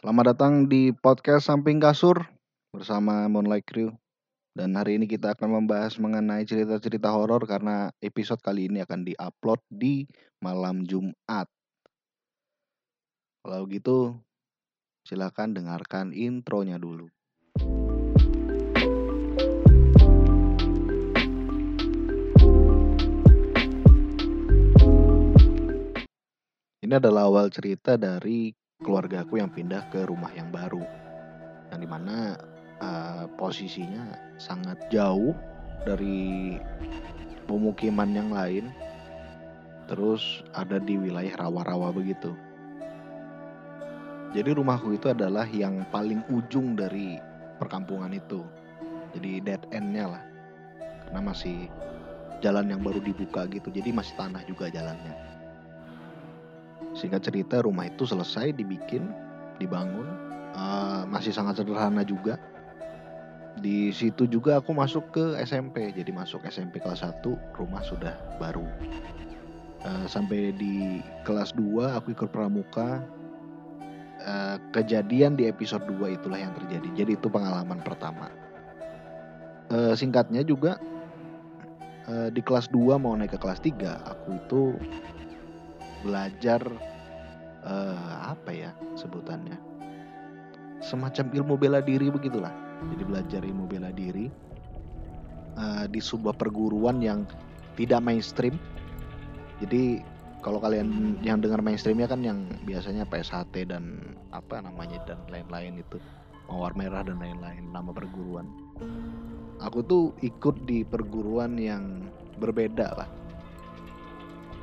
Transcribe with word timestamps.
Selamat 0.00 0.32
datang 0.32 0.64
di 0.64 0.96
podcast 0.96 1.52
Samping 1.52 1.76
Kasur 1.76 2.24
bersama 2.72 3.28
Moonlight 3.28 3.68
Crew. 3.68 3.92
Dan 4.56 4.72
hari 4.72 4.96
ini 4.96 5.04
kita 5.04 5.36
akan 5.36 5.60
membahas 5.60 6.00
mengenai 6.00 6.48
cerita-cerita 6.48 7.12
horor 7.12 7.44
karena 7.44 7.92
episode 8.00 8.40
kali 8.40 8.72
ini 8.72 8.80
akan 8.80 9.04
diupload 9.04 9.60
di 9.68 10.08
malam 10.40 10.88
Jumat. 10.88 11.44
Kalau 13.44 13.68
gitu, 13.68 14.16
silakan 15.04 15.52
dengarkan 15.52 16.16
intronya 16.16 16.80
dulu. 16.80 17.04
Ini 26.80 26.96
adalah 26.96 27.28
awal 27.28 27.52
cerita 27.52 28.00
dari 28.00 28.56
keluarga 28.80 29.22
aku 29.22 29.38
yang 29.38 29.52
pindah 29.52 29.88
ke 29.92 30.08
rumah 30.08 30.32
yang 30.32 30.48
baru. 30.48 30.82
Yang 31.70 31.80
di 31.84 31.88
mana 31.88 32.16
uh, 32.80 33.24
posisinya 33.36 34.16
sangat 34.40 34.80
jauh 34.88 35.36
dari 35.84 36.56
pemukiman 37.44 38.10
yang 38.10 38.32
lain. 38.32 38.72
Terus 39.86 40.42
ada 40.54 40.78
di 40.78 40.96
wilayah 40.96 41.34
rawa-rawa 41.38 41.92
begitu. 41.92 42.32
Jadi 44.30 44.54
rumahku 44.54 44.94
itu 44.94 45.10
adalah 45.10 45.42
yang 45.50 45.82
paling 45.90 46.22
ujung 46.30 46.78
dari 46.78 47.18
perkampungan 47.58 48.14
itu. 48.14 48.46
Jadi 49.10 49.42
dead 49.42 49.62
end-nya 49.74 50.06
lah. 50.14 50.22
Karena 51.02 51.20
masih 51.34 51.66
jalan 52.38 52.70
yang 52.70 52.80
baru 52.86 53.02
dibuka 53.02 53.50
gitu. 53.50 53.74
Jadi 53.74 53.90
masih 53.90 54.14
tanah 54.14 54.46
juga 54.46 54.70
jalannya. 54.70 55.29
Singkat 57.00 57.32
cerita 57.32 57.64
rumah 57.64 57.88
itu 57.88 58.04
selesai 58.04 58.52
dibikin, 58.52 59.08
dibangun. 59.56 60.04
Uh, 60.52 61.08
masih 61.08 61.32
sangat 61.32 61.56
sederhana 61.64 62.04
juga. 62.04 62.36
Di 63.56 63.88
situ 63.88 64.28
juga 64.28 64.60
aku 64.60 64.76
masuk 64.76 65.08
ke 65.08 65.24
SMP. 65.40 65.88
Jadi 65.96 66.12
masuk 66.12 66.44
SMP 66.44 66.76
kelas 66.76 67.00
1, 67.00 67.24
rumah 67.56 67.80
sudah 67.80 68.12
baru. 68.36 68.68
Uh, 69.80 70.04
sampai 70.04 70.52
di 70.52 71.00
kelas 71.24 71.56
2 71.56 71.96
aku 71.96 72.12
ikut 72.12 72.28
pramuka 72.28 73.00
Uh, 74.20 74.60
kejadian 74.76 75.32
di 75.32 75.48
episode 75.48 75.80
2 75.88 76.20
itulah 76.20 76.36
yang 76.36 76.52
terjadi. 76.52 76.92
Jadi 76.92 77.16
itu 77.16 77.32
pengalaman 77.32 77.80
pertama. 77.80 78.28
Uh, 79.72 79.96
singkatnya 79.96 80.44
juga 80.44 80.76
di 82.34 82.42
kelas 82.44 82.68
2 82.68 83.00
mau 83.00 83.16
naik 83.16 83.32
ke 83.32 83.40
kelas 83.40 83.64
3, 83.64 83.80
aku 84.12 84.28
itu 84.36 84.60
belajar 86.02 86.60
uh, 87.64 88.14
apa 88.32 88.50
ya 88.50 88.70
sebutannya? 88.96 89.56
Semacam 90.80 91.26
ilmu 91.32 91.54
bela 91.60 91.84
diri 91.84 92.08
begitulah. 92.08 92.52
Jadi 92.96 93.02
belajar 93.04 93.40
ilmu 93.44 93.68
bela 93.68 93.92
diri 93.92 94.32
uh, 95.60 95.84
di 95.84 96.00
sebuah 96.00 96.36
perguruan 96.36 97.04
yang 97.04 97.28
tidak 97.76 98.00
mainstream. 98.00 98.56
Jadi 99.60 100.00
kalau 100.40 100.56
kalian 100.56 101.20
yang 101.20 101.44
dengar 101.44 101.60
mainstreamnya 101.60 102.08
kan 102.08 102.24
yang 102.24 102.48
biasanya 102.64 103.04
PSHT 103.04 103.68
dan 103.68 104.16
apa 104.32 104.64
namanya 104.64 105.04
dan 105.04 105.20
lain-lain 105.28 105.84
itu 105.84 106.00
mawar 106.48 106.72
merah 106.74 107.04
dan 107.04 107.20
lain-lain 107.20 107.68
nama 107.70 107.92
perguruan 107.92 108.48
aku 109.60 109.84
tuh 109.84 110.04
ikut 110.24 110.64
di 110.64 110.82
perguruan 110.82 111.60
yang 111.60 112.08
berbeda 112.40 112.88
lah 112.96 113.08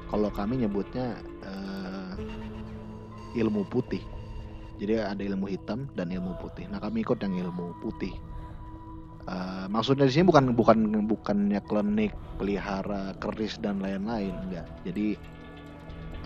kalau 0.07 0.31
kami 0.31 0.63
nyebutnya 0.63 1.19
uh, 1.43 2.15
ilmu 3.35 3.67
putih. 3.67 4.01
Jadi 4.77 5.01
ada 5.01 5.19
ilmu 5.19 5.49
hitam 5.49 5.89
dan 5.97 6.13
ilmu 6.13 6.37
putih. 6.37 6.69
Nah 6.69 6.77
kami 6.77 7.01
ikut 7.01 7.17
yang 7.21 7.49
ilmu 7.49 7.75
putih. 7.81 8.13
Uh, 9.27 9.67
maksudnya 9.67 10.07
di 10.07 10.13
sini 10.15 10.31
bukan 10.31 10.55
bukan 10.55 11.03
bukannya 11.03 11.59
klinik 11.67 12.15
pelihara 12.39 13.11
keris 13.19 13.59
dan 13.59 13.83
lain-lain 13.83 14.31
enggak. 14.47 14.67
Jadi 14.87 15.19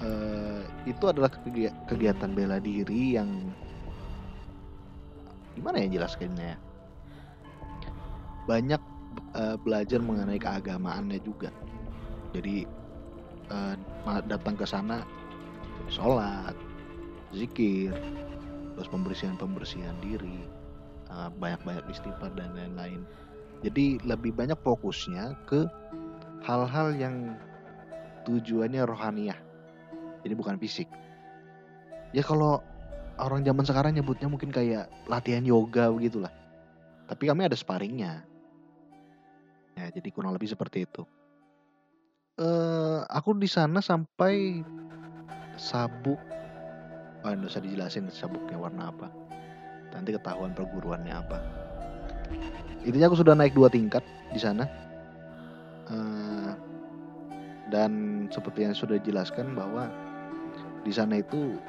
uh, 0.06 0.62
itu 0.86 1.04
adalah 1.10 1.32
kegiatan 1.90 2.30
bela 2.38 2.62
diri 2.62 3.18
yang 3.18 3.50
gimana 5.58 5.82
ya 5.82 5.98
jelaskannya 5.98 6.46
ya? 6.54 6.58
Banyak 8.46 8.82
uh, 9.34 9.58
belajar 9.58 9.98
mengenai 10.04 10.38
keagamaannya 10.38 11.20
juga. 11.26 11.50
Jadi 12.36 12.81
uh, 13.52 13.76
datang 14.26 14.56
ke 14.56 14.64
sana 14.64 15.04
sholat 15.92 16.56
zikir 17.36 17.92
terus 18.76 18.88
pembersihan 18.88 19.36
pembersihan 19.36 19.94
diri 20.00 20.48
uh, 21.12 21.28
banyak-banyak 21.38 21.84
istighfar 21.92 22.32
dan 22.34 22.56
lain-lain. 22.56 23.04
Jadi 23.62 24.02
lebih 24.02 24.34
banyak 24.34 24.58
fokusnya 24.66 25.38
ke 25.46 25.70
hal-hal 26.42 26.98
yang 26.98 27.38
tujuannya 28.26 28.82
rohaniah. 28.90 29.38
Jadi 30.26 30.34
bukan 30.34 30.58
fisik. 30.58 30.90
Ya 32.10 32.26
kalau 32.26 32.64
orang 33.22 33.46
zaman 33.46 33.68
sekarang 33.68 33.94
nyebutnya 33.94 34.26
mungkin 34.26 34.50
kayak 34.50 34.90
latihan 35.06 35.46
yoga 35.46 35.94
begitulah. 35.94 36.34
Tapi 37.06 37.30
kami 37.30 37.46
ada 37.46 37.60
sparringnya 37.60 38.26
ya 39.82 39.88
jadi 39.90 40.10
kurang 40.12 40.36
lebih 40.36 40.52
seperti 40.52 40.86
itu 40.86 41.04
uh, 42.40 43.04
aku 43.10 43.36
di 43.36 43.50
sana 43.50 43.84
sampai 43.84 44.64
sabuk. 45.60 46.20
Oh 47.22 47.30
nggak 47.30 47.52
usah 47.52 47.64
dijelasin 47.64 48.08
sabuknya 48.14 48.56
warna 48.56 48.90
apa. 48.94 49.08
Nanti 49.92 50.16
ketahuan 50.16 50.56
perguruannya 50.56 51.12
apa. 51.12 51.38
Intinya 52.88 53.12
aku 53.12 53.20
sudah 53.20 53.36
naik 53.36 53.54
dua 53.54 53.68
tingkat 53.68 54.02
di 54.32 54.40
sana. 54.40 54.66
Uh, 55.92 56.56
dan 57.72 58.26
seperti 58.32 58.68
yang 58.68 58.76
sudah 58.76 59.00
dijelaskan 59.00 59.56
bahwa 59.56 59.92
di 60.82 60.92
sana 60.92 61.20
itu 61.20 61.60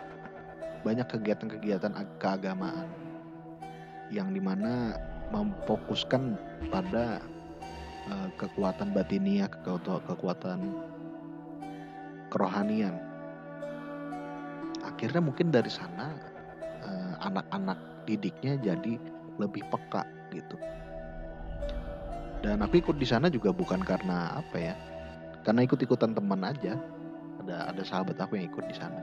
banyak 0.83 1.06
kegiatan-kegiatan 1.06 1.94
keagamaan 2.19 2.91
yang 4.11 4.34
di 4.34 4.43
mana 4.43 4.99
memfokuskan 5.31 6.37
pada 6.69 7.23
uh, 8.09 8.29
kekuatan 8.39 8.95
batiniah, 8.97 9.51
kekuatan 10.07 10.61
kerohanian. 12.33 12.97
Akhirnya 14.83 15.23
mungkin 15.23 15.55
dari 15.55 15.71
sana 15.71 16.17
uh, 16.83 17.15
anak-anak 17.23 17.79
didiknya 18.09 18.59
jadi 18.59 18.99
lebih 19.39 19.62
peka 19.71 20.03
gitu. 20.35 20.57
Dan 22.43 22.59
aku 22.59 22.83
ikut 22.83 22.99
di 22.99 23.07
sana 23.07 23.31
juga 23.31 23.55
bukan 23.55 23.79
karena 23.87 24.35
apa 24.35 24.57
ya, 24.59 24.75
karena 25.47 25.62
ikut-ikutan 25.62 26.15
teman 26.15 26.43
aja 26.43 26.75
ada 27.43 27.75
ada 27.75 27.83
sahabat 27.83 28.19
aku 28.19 28.39
yang 28.39 28.47
ikut 28.51 28.65
di 28.71 28.77
sana 28.79 29.03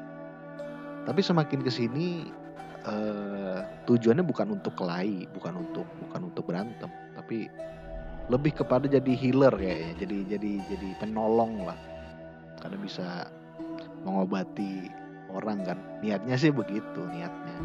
tapi 1.04 1.20
semakin 1.20 1.60
ke 1.64 1.72
sini 1.72 2.32
uh, 2.88 3.60
tujuannya 3.88 4.24
bukan 4.24 4.56
untuk 4.56 4.74
kelahi 4.80 5.28
bukan 5.36 5.60
untuk 5.60 5.88
bukan 6.08 6.22
untuk 6.32 6.44
berantem 6.48 6.92
tapi 7.16 7.52
lebih 8.30 8.62
kepada 8.62 8.86
jadi 8.86 9.14
healer 9.18 9.54
kayaknya 9.58 10.06
jadi 10.06 10.18
jadi 10.38 10.52
jadi 10.70 10.90
penolong 11.02 11.66
lah. 11.66 11.80
Karena 12.62 12.78
bisa 12.78 13.08
mengobati 14.06 14.86
orang 15.34 15.66
kan. 15.66 15.78
Niatnya 16.06 16.36
sih 16.38 16.54
begitu 16.54 17.02
niatnya. 17.10 17.58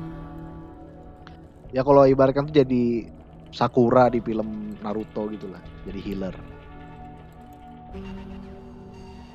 Ya 1.75 1.84
kalau 1.84 2.08
ibaratkan 2.08 2.48
tuh 2.48 2.56
jadi 2.64 3.12
Sakura 3.54 4.10
di 4.10 4.19
film 4.19 4.75
Naruto 4.80 5.28
gitulah 5.30 5.60
jadi 5.84 6.00
healer. 6.00 6.34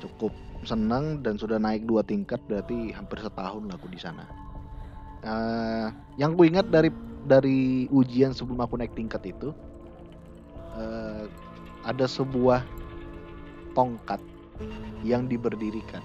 Cukup 0.02 0.34
senang 0.64 1.24
dan 1.24 1.40
sudah 1.40 1.56
naik 1.56 1.88
dua 1.88 2.04
tingkat 2.04 2.40
berarti 2.44 2.92
hampir 2.92 3.20
setahun 3.22 3.64
lah 3.64 3.76
aku 3.78 3.88
di 3.88 4.00
sana. 4.00 4.24
Uh, 5.20 5.92
yang 6.16 6.32
ku 6.32 6.48
ingat 6.48 6.72
dari 6.72 6.88
dari 7.28 7.84
ujian 7.92 8.32
sebelum 8.32 8.64
aku 8.64 8.80
naik 8.80 8.96
tingkat 8.96 9.20
itu 9.28 9.52
uh, 10.80 11.28
ada 11.84 12.08
sebuah 12.08 12.64
tongkat 13.76 14.20
yang 15.04 15.28
diberdirikan. 15.28 16.00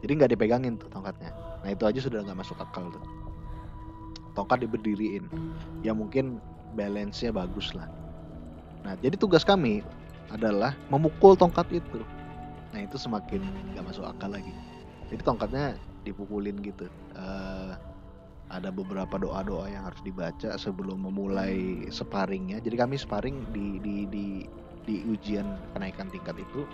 Jadi 0.00 0.12
nggak 0.16 0.32
dipegangin 0.32 0.80
tuh 0.80 0.88
tongkatnya. 0.88 1.30
Nah 1.62 1.68
itu 1.68 1.84
aja 1.84 2.00
sudah 2.00 2.24
nggak 2.24 2.40
masuk 2.40 2.56
akal 2.58 2.88
tuh. 2.88 3.04
Tongkat 4.32 4.64
diberdiriin. 4.64 5.28
Ya 5.84 5.92
mungkin 5.92 6.40
balance-nya 6.72 7.30
bagus 7.30 7.76
lah. 7.76 7.86
Nah 8.82 8.96
jadi 8.98 9.14
tugas 9.20 9.44
kami 9.44 9.84
adalah 10.32 10.72
memukul 10.88 11.36
tongkat 11.36 11.68
itu 11.84 12.00
nah 12.72 12.80
itu 12.80 12.96
semakin 12.96 13.44
nggak 13.76 13.84
masuk 13.84 14.04
akal 14.08 14.32
lagi 14.32 14.50
jadi 15.12 15.20
tongkatnya 15.20 15.76
dipukulin 16.08 16.56
gitu 16.64 16.88
uh, 17.12 17.76
ada 18.52 18.68
beberapa 18.68 19.16
doa-doa 19.16 19.72
yang 19.72 19.88
harus 19.88 19.98
dibaca 20.04 20.52
sebelum 20.60 21.08
memulai 21.08 21.88
sparringnya 21.88 22.60
jadi 22.60 22.84
kami 22.84 23.00
sparring 23.00 23.48
di 23.50 23.80
di 23.80 23.96
di 24.12 24.26
di 24.84 24.96
ujian 25.08 25.46
kenaikan 25.72 26.12
tingkat 26.12 26.36
itu. 26.36 26.68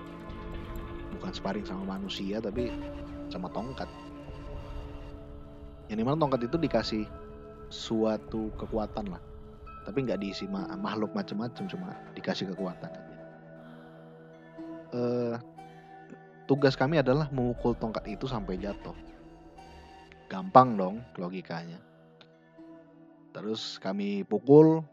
Bukan 1.19 1.32
sparring 1.32 1.64
sama 1.64 1.98
manusia 1.98 2.42
tapi 2.42 2.75
sama 3.30 3.46
tongkat. 3.54 3.86
Yang 5.88 5.98
di 6.02 6.04
mana 6.04 6.19
tongkat 6.20 6.50
itu 6.50 6.56
dikasih 6.58 7.04
suatu 7.72 8.52
kekuatan 8.58 9.14
lah. 9.14 9.22
Tapi 9.86 10.04
nggak 10.04 10.20
diisi 10.20 10.44
ma 10.50 10.69
makhluk 10.76 11.16
macam-macam 11.16 11.64
cuma 11.64 11.96
dikasih 12.12 12.52
kekuatan 12.52 13.08
uh, 14.92 15.36
tugas 16.48 16.76
kami 16.76 17.00
adalah 17.00 17.28
memukul 17.32 17.76
tongkat 17.76 18.04
itu 18.08 18.24
sampai 18.24 18.56
jatuh 18.60 18.94
gampang 20.28 20.76
dong 20.76 20.96
logikanya. 21.16 21.80
Terus 23.32 23.80
kami 23.80 24.22
pukul 24.28 24.84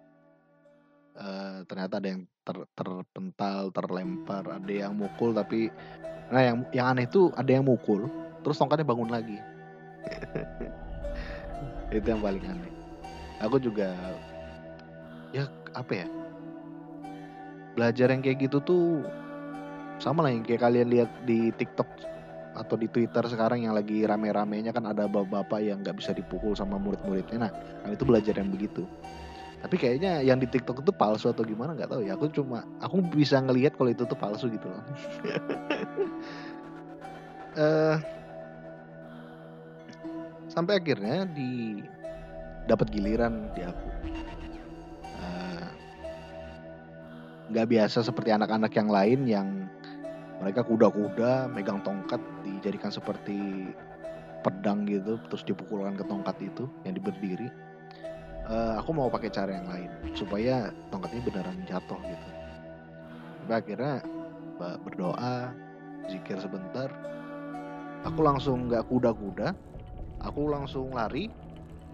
uh, 1.19 1.57
ternyata 1.67 1.99
ada 1.99 2.07
yang 2.15 2.23
ter, 2.47 2.57
terpental 2.73 3.69
terlempar 3.75 4.47
ada 4.47 4.71
yang 4.71 4.95
mukul 4.95 5.35
tapi 5.35 5.69
nah 6.33 6.41
yang 6.41 6.65
yang 6.73 6.95
aneh 6.95 7.05
itu 7.05 7.29
ada 7.37 7.51
yang 7.53 7.67
mukul 7.67 8.09
terus 8.41 8.57
tongkatnya 8.57 8.87
bangun 8.87 9.11
lagi. 9.11 9.37
Itu 11.95 12.05
yang 12.05 12.21
paling 12.21 12.43
aneh. 12.45 12.73
Aku 13.41 13.59
juga 13.59 13.93
ya 15.35 15.49
apa 15.75 16.05
ya 16.05 16.07
belajar 17.75 18.07
yang 18.07 18.23
kayak 18.23 18.47
gitu 18.47 18.63
tuh 18.63 19.03
sama 19.99 20.23
lah 20.23 20.31
yang 20.31 20.47
kayak 20.47 20.63
kalian 20.63 20.87
lihat 20.87 21.11
di 21.27 21.51
TikTok 21.59 21.87
atau 22.55 22.79
di 22.79 22.87
Twitter 22.87 23.21
sekarang 23.27 23.67
yang 23.67 23.75
lagi 23.75 24.07
rame-ramenya 24.07 24.71
kan 24.71 24.87
ada 24.87 25.05
bapak-bapak 25.05 25.59
yang 25.59 25.83
nggak 25.83 25.99
bisa 25.99 26.15
dipukul 26.15 26.55
sama 26.55 26.79
murid-muridnya. 26.79 27.51
Nah 27.51 27.89
itu 27.91 28.07
belajar 28.07 28.39
yang 28.39 28.49
begitu. 28.49 28.87
Tapi 29.59 29.75
kayaknya 29.75 30.23
yang 30.23 30.39
di 30.39 30.47
TikTok 30.47 30.81
itu 30.81 30.91
palsu 30.95 31.29
atau 31.29 31.43
gimana 31.43 31.75
nggak 31.75 31.91
tahu 31.91 32.01
ya. 32.07 32.15
Aku 32.15 32.31
cuma 32.31 32.63
aku 32.79 33.03
bisa 33.03 33.43
ngelihat 33.43 33.75
kalau 33.75 33.91
itu 33.91 34.07
tuh 34.07 34.17
palsu 34.17 34.47
gitu 34.47 34.67
loh. 34.71 34.83
Uh, 37.59 37.95
sampai 40.53 40.79
akhirnya 40.79 41.27
di 41.27 41.83
dapat 42.65 42.87
giliran 42.89 43.51
di 43.53 43.61
aku. 43.67 43.89
Nggak 47.45 47.67
biasa 47.69 48.01
seperti 48.01 48.33
anak-anak 48.33 48.73
yang 48.73 48.89
lain 48.89 49.19
yang 49.29 49.47
mereka 50.43 50.65
kuda-kuda 50.67 51.47
megang 51.51 51.79
tongkat 51.85 52.19
dijadikan 52.43 52.91
seperti 52.91 53.71
pedang 54.43 54.85
gitu 54.85 55.17
terus 55.31 55.41
dipukulkan 55.47 55.97
ke 55.97 56.05
tongkat 56.05 56.37
itu 56.43 56.69
yang 56.85 56.93
berdiri 57.01 57.49
uh, 58.49 58.77
aku 58.79 58.93
mau 58.93 59.09
pakai 59.09 59.29
cara 59.33 59.57
yang 59.57 59.67
lain 59.67 59.89
supaya 60.13 60.69
tongkatnya 60.93 61.21
beneran 61.25 61.57
jatuh 61.65 61.99
gitu. 62.05 62.27
Tapi 63.45 63.51
akhirnya 63.53 63.95
berdoa 64.57 65.53
zikir 66.09 66.37
sebentar. 66.41 66.89
Aku 68.05 68.21
langsung 68.21 68.69
nggak 68.69 68.85
kuda-kuda 68.89 69.57
aku 70.21 70.49
langsung 70.49 70.93
lari 70.93 71.27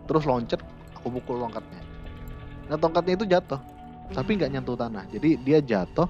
terus 0.08 0.28
loncat 0.28 0.60
aku 0.96 1.20
pukul 1.20 1.40
tongkatnya. 1.40 1.82
Nah 2.68 2.78
tongkatnya 2.80 3.14
itu 3.16 3.26
jatuh 3.28 3.62
tapi 4.12 4.36
nggak 4.36 4.52
nyentuh 4.52 4.76
tanah. 4.76 5.08
Jadi 5.12 5.40
dia 5.44 5.60
jatuh 5.64 6.08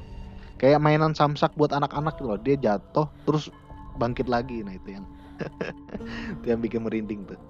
kayak 0.62 0.78
mainan 0.78 1.18
samsak 1.18 1.50
buat 1.58 1.74
anak-anak 1.74 2.22
loh 2.22 2.38
dia 2.38 2.54
jatuh 2.54 3.10
terus 3.26 3.50
bangkit 3.98 4.30
lagi. 4.30 4.62
Nah 4.62 4.78
itu 4.78 5.02
yang 5.02 5.06
itu 6.38 6.46
yang 6.46 6.62
bikin 6.62 6.86
merinding 6.86 7.26
tuh. 7.26 7.42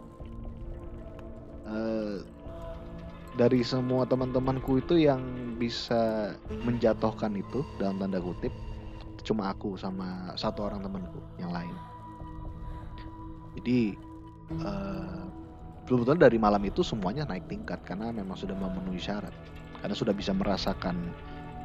Uh, 1.67 2.23
dari 3.35 3.63
semua 3.67 4.07
teman-temanku 4.07 4.79
itu 4.79 4.95
yang 4.99 5.19
bisa 5.59 6.33
menjatuhkan 6.63 7.35
itu 7.35 7.63
dalam 7.79 7.99
tanda 7.99 8.19
kutip 8.19 8.51
cuma 9.21 9.53
aku 9.53 9.77
sama 9.77 10.33
satu 10.33 10.65
orang 10.65 10.81
temanku 10.81 11.19
yang 11.37 11.53
lain. 11.53 11.75
Jadi 13.59 13.93
uh, 14.63 15.27
sebetulnya 15.85 16.31
dari 16.31 16.39
malam 16.41 16.63
itu 16.63 16.81
semuanya 16.81 17.27
naik 17.27 17.45
tingkat 17.51 17.83
karena 17.83 18.09
memang 18.09 18.39
sudah 18.39 18.55
memenuhi 18.57 18.97
syarat. 18.97 19.35
Karena 19.83 19.95
sudah 19.97 20.13
bisa 20.13 20.33
merasakan 20.33 20.97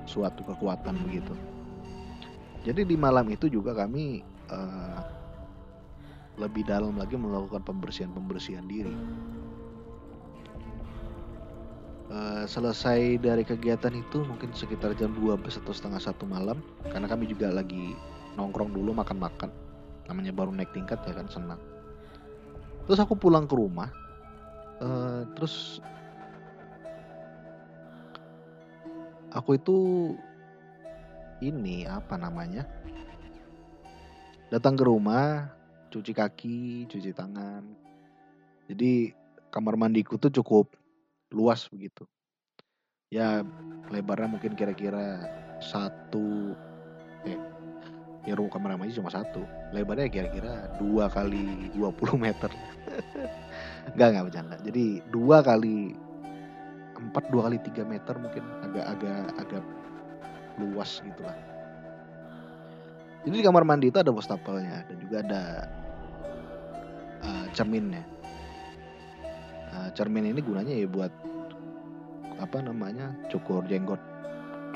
suatu 0.06 0.42
kekuatan 0.46 0.96
begitu. 1.06 1.34
Jadi 2.66 2.82
di 2.82 2.96
malam 2.98 3.26
itu 3.30 3.46
juga 3.46 3.74
kami 3.74 4.22
uh, 4.50 4.98
lebih 6.36 6.66
dalam 6.66 6.98
lagi 6.98 7.14
melakukan 7.14 7.62
pembersihan-pembersihan 7.62 8.66
diri. 8.66 8.94
Uh, 12.06 12.46
selesai 12.46 13.18
dari 13.18 13.42
kegiatan 13.42 13.90
itu 13.90 14.22
mungkin 14.22 14.54
sekitar 14.54 14.94
jam 14.94 15.10
12 15.18 15.42
atau 15.42 15.74
setengah 15.74 15.98
satu 15.98 16.22
malam 16.22 16.62
karena 16.86 17.10
kami 17.10 17.26
juga 17.26 17.50
lagi 17.50 17.98
nongkrong 18.38 18.70
dulu 18.70 18.94
makan-makan 18.94 19.50
namanya 20.06 20.30
baru 20.30 20.54
naik 20.54 20.70
tingkat 20.70 21.02
ya 21.02 21.18
kan 21.18 21.26
senang 21.26 21.58
terus 22.86 23.02
aku 23.02 23.18
pulang 23.18 23.50
ke 23.50 23.58
rumah 23.58 23.90
uh, 24.78 25.26
terus 25.34 25.82
aku 29.46 29.62
itu 29.62 29.78
ini 31.38 31.86
apa 31.86 32.18
namanya 32.18 32.66
datang 34.50 34.74
ke 34.74 34.82
rumah 34.82 35.46
cuci 35.86 36.10
kaki 36.10 36.90
cuci 36.90 37.14
tangan. 37.14 37.62
Jadi 38.66 39.14
kamar 39.54 39.78
mandiku 39.78 40.18
tuh 40.18 40.34
cukup 40.34 40.74
luas 41.30 41.70
begitu. 41.70 42.02
Ya 43.06 43.46
lebarnya 43.94 44.34
mungkin 44.34 44.58
kira-kira 44.58 45.30
satu 45.62 46.58
eh 47.22 47.38
ya 48.26 48.34
rumah 48.34 48.50
kamar 48.50 48.74
mandi 48.82 48.98
cuma 48.98 49.14
satu. 49.14 49.46
Lebarnya 49.70 50.10
kira-kira 50.10 50.74
dua 50.82 51.06
kali 51.06 51.70
20 51.78 52.18
meter. 52.18 52.50
Enggak, 53.94 54.08
enggak 54.10 54.24
bercanda. 54.26 54.56
Jadi 54.66 55.06
dua 55.14 55.38
kali 55.46 55.94
empat 57.06 57.30
dua 57.30 57.46
kali 57.50 57.58
tiga 57.62 57.82
meter 57.86 58.14
mungkin 58.18 58.44
agak-agak 58.66 59.22
agak 59.38 59.64
luas 60.58 61.00
gitulah. 61.04 61.36
Jadi 63.26 63.42
di 63.42 63.44
kamar 63.44 63.66
mandi 63.66 63.90
itu 63.90 63.98
ada 63.98 64.14
wastafelnya 64.14 64.86
dan 64.86 64.96
juga 65.02 65.16
ada 65.26 65.42
uh, 67.26 67.46
cerminnya. 67.50 68.06
Uh, 69.74 69.90
cermin 69.98 70.30
ini 70.30 70.40
gunanya 70.40 70.74
ya 70.78 70.86
buat 70.86 71.10
apa 72.38 72.62
namanya 72.62 73.10
cukur 73.32 73.66
jenggot, 73.66 73.98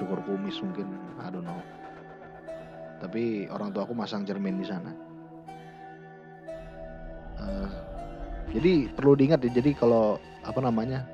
cukur 0.00 0.18
kumis 0.26 0.58
mungkin, 0.64 0.90
I 1.22 1.30
don't 1.30 1.46
know. 1.46 1.62
Tapi 3.00 3.46
orang 3.48 3.70
tua 3.70 3.86
aku 3.86 3.94
masang 3.94 4.26
cermin 4.26 4.58
di 4.58 4.66
sana. 4.66 4.92
Uh, 7.38 7.70
jadi 8.50 8.90
perlu 8.92 9.14
diingat 9.14 9.46
ya, 9.46 9.62
jadi 9.62 9.78
kalau 9.78 10.18
apa 10.42 10.58
namanya 10.58 11.06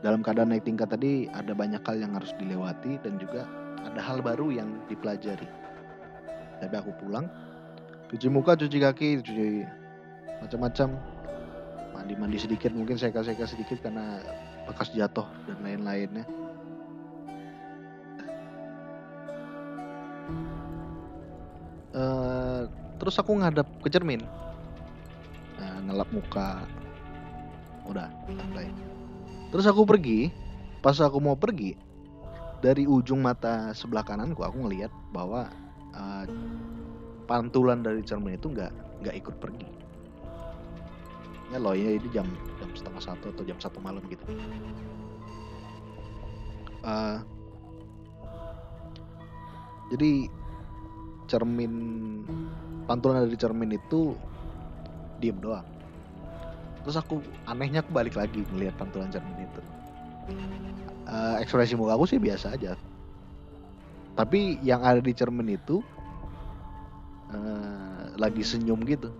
dalam 0.00 0.24
keadaan 0.24 0.52
naik 0.52 0.64
tingkat 0.64 0.88
tadi 0.88 1.28
ada 1.36 1.52
banyak 1.52 1.84
hal 1.84 1.96
yang 2.00 2.16
harus 2.16 2.32
dilewati 2.40 2.96
dan 3.04 3.20
juga 3.20 3.44
ada 3.84 4.00
hal 4.00 4.24
baru 4.24 4.48
yang 4.48 4.68
dipelajari. 4.88 5.44
Tapi 6.60 6.74
aku 6.76 6.92
pulang, 7.00 7.28
cuci 8.08 8.28
muka, 8.32 8.56
cuci 8.56 8.80
kaki, 8.80 9.20
cuci 9.20 9.48
macam-macam, 10.40 10.96
mandi-mandi 11.92 12.40
sedikit, 12.40 12.72
mungkin 12.72 12.96
saya 12.96 13.12
kasih 13.12 13.36
kasih 13.36 13.60
sedikit 13.60 13.84
karena 13.84 14.24
bekas 14.64 14.92
jatuh 14.92 15.28
dan 15.48 15.58
lain-lainnya. 15.64 16.24
Uh, 21.90 22.70
terus 23.02 23.18
aku 23.18 23.34
ngadap 23.36 23.66
ke 23.82 23.90
cermin, 23.90 24.22
nah, 25.58 25.76
ngelap 25.84 26.08
muka, 26.14 26.62
udah 27.84 28.06
santai 28.30 28.70
Terus 29.50 29.66
aku 29.66 29.82
pergi, 29.82 30.30
pas 30.78 30.94
aku 31.02 31.18
mau 31.18 31.34
pergi, 31.34 31.74
dari 32.62 32.86
ujung 32.86 33.18
mata 33.24 33.74
sebelah 33.74 34.06
kananku 34.06 34.46
aku 34.46 34.62
ngelihat 34.62 34.92
bahwa 35.10 35.50
uh, 35.96 36.24
pantulan 37.26 37.82
dari 37.82 38.04
cermin 38.06 38.38
itu 38.38 38.52
nggak 38.52 38.72
nggak 39.02 39.16
ikut 39.18 39.34
pergi. 39.42 39.68
Ya 41.50 41.58
loh 41.58 41.74
ya 41.74 41.98
ini 41.98 42.08
jam 42.14 42.30
jam 42.62 42.70
setengah 42.78 43.02
satu 43.02 43.34
atau 43.34 43.42
jam 43.42 43.58
satu 43.58 43.82
malam 43.82 44.04
gitu. 44.06 44.22
Uh, 46.80 47.18
jadi 49.90 50.30
cermin 51.26 51.74
pantulan 52.86 53.26
dari 53.26 53.36
cermin 53.36 53.74
itu 53.74 54.14
diem 55.20 55.36
doang 55.42 55.69
terus 56.84 56.96
aku 56.96 57.20
anehnya 57.44 57.84
aku 57.84 57.92
balik 57.92 58.16
lagi 58.16 58.44
melihat 58.54 58.74
pantulan 58.80 59.12
cermin 59.12 59.44
itu. 59.44 59.60
Uh, 61.10 61.36
ekspresi 61.42 61.74
muka 61.74 61.98
aku 61.98 62.06
sih 62.06 62.20
biasa 62.22 62.54
aja. 62.54 62.78
Tapi 64.14 64.60
yang 64.60 64.84
ada 64.84 65.00
di 65.00 65.12
cermin 65.16 65.56
itu 65.56 65.82
uh, 67.32 68.14
lagi 68.16 68.44
senyum 68.44 68.80
gitu. 68.84 69.10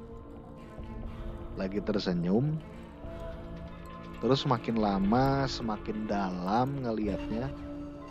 Lagi 1.58 1.82
tersenyum. 1.82 2.56
Terus 4.20 4.44
semakin 4.44 4.76
lama 4.76 5.48
semakin 5.48 6.04
dalam 6.04 6.84
ngelihatnya 6.84 7.48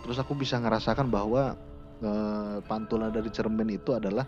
terus 0.01 0.17
aku 0.17 0.33
bisa 0.33 0.57
ngerasakan 0.57 1.11
bahwa 1.13 1.53
uh, 2.01 2.57
pantulan 2.65 3.13
dari 3.13 3.29
cermin 3.29 3.77
itu 3.77 3.93
adalah 3.93 4.25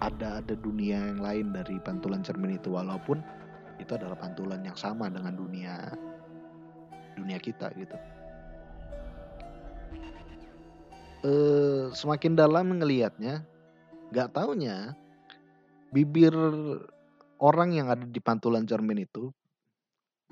ada 0.00 0.40
ada 0.40 0.54
dunia 0.56 1.12
yang 1.12 1.20
lain 1.20 1.46
dari 1.52 1.76
pantulan 1.84 2.24
cermin 2.24 2.56
itu. 2.56 2.72
Walaupun 2.72 3.20
itu 3.78 3.92
adalah 3.94 4.18
pantulan 4.18 4.60
yang 4.62 4.78
sama 4.78 5.10
dengan 5.10 5.34
dunia 5.34 5.74
dunia 7.14 7.38
kita 7.38 7.70
gitu 7.78 7.96
eh, 11.24 11.84
semakin 11.94 12.32
dalam 12.34 12.74
ngelihatnya 12.78 13.42
nggak 14.12 14.30
taunya 14.34 14.92
bibir 15.94 16.34
orang 17.38 17.70
yang 17.74 17.86
ada 17.90 18.04
di 18.06 18.20
pantulan 18.22 18.66
cermin 18.66 19.06
itu 19.06 19.30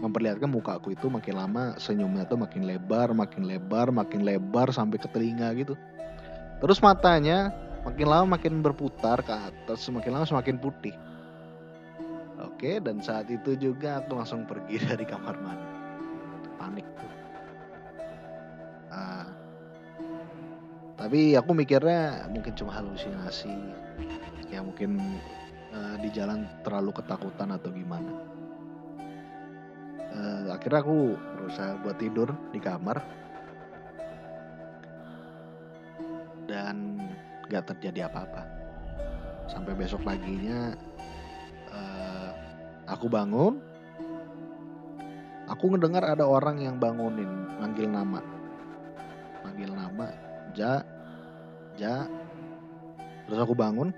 memperlihatkan 0.01 0.51
muka 0.51 0.81
aku 0.81 0.97
itu 0.97 1.07
makin 1.07 1.39
lama 1.39 1.77
senyumnya 1.79 2.27
tuh 2.27 2.41
makin 2.41 2.67
lebar, 2.67 3.13
makin 3.15 3.47
lebar, 3.47 3.93
makin 3.95 4.27
lebar 4.27 4.73
sampai 4.75 4.99
ke 4.99 5.07
telinga 5.07 5.53
gitu. 5.55 5.79
Terus 6.59 6.83
matanya 6.83 7.55
makin 7.87 8.07
lama 8.11 8.27
makin 8.35 8.65
berputar 8.65 9.23
ke 9.23 9.31
atas, 9.31 9.87
semakin 9.87 10.19
lama 10.19 10.27
semakin 10.27 10.59
putih. 10.59 10.95
Oke, 12.63 12.79
dan 12.79 13.03
saat 13.03 13.27
itu 13.27 13.59
juga 13.59 13.99
aku 13.99 14.23
langsung 14.23 14.47
pergi 14.47 14.79
dari 14.87 15.03
kamar 15.03 15.35
mandi. 15.43 15.71
Panik 16.63 16.87
tuh. 16.95 17.13
Uh, 18.95 19.27
tapi 20.95 21.35
aku 21.35 21.51
mikirnya 21.59 22.31
mungkin 22.31 22.55
cuma 22.55 22.79
halusinasi. 22.79 23.51
Ya 24.55 24.63
mungkin 24.63 25.03
uh, 25.75 25.99
di 25.99 26.07
jalan 26.15 26.47
terlalu 26.63 26.95
ketakutan 26.95 27.51
atau 27.51 27.75
gimana 27.75 28.13
uh, 30.13 30.53
akhirnya 30.53 30.81
aku 30.85 31.17
berusaha 31.17 31.73
buat 31.81 31.97
tidur 31.99 32.29
di 32.53 32.61
kamar 32.61 33.01
dan 36.47 37.01
gak 37.49 37.73
terjadi 37.73 38.09
apa-apa 38.13 38.45
sampai 39.49 39.73
besok 39.77 40.05
paginya 40.05 40.77
uh, 41.73 42.12
aku 42.93 43.09
bangun. 43.09 43.57
Aku 45.49 45.69
ngedengar 45.73 46.05
ada 46.07 46.25
orang 46.25 46.61
yang 46.61 46.77
bangunin 46.77 47.29
manggil 47.59 47.89
nama. 47.89 48.21
Manggil 49.43 49.73
nama 49.73 50.07
ja 50.53 50.85
ja. 51.81 52.07
Terus 53.27 53.41
aku 53.41 53.57
bangun. 53.57 53.91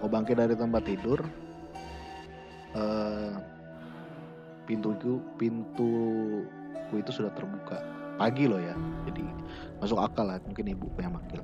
Aku 0.00 0.06
bangkit 0.08 0.38
dari 0.38 0.54
tempat 0.56 0.82
tidur. 0.84 1.20
Uh, 2.76 3.32
pintuku 4.68 5.20
pintuku 5.40 6.94
itu 6.96 7.10
sudah 7.12 7.32
terbuka. 7.36 7.80
Pagi 8.18 8.50
loh 8.50 8.58
ya 8.58 8.74
jadi 9.06 9.22
masuk 9.78 10.02
akal 10.02 10.26
lah 10.26 10.42
mungkin 10.42 10.66
ibu 10.74 10.90
yang 10.98 11.14
manggil. 11.14 11.40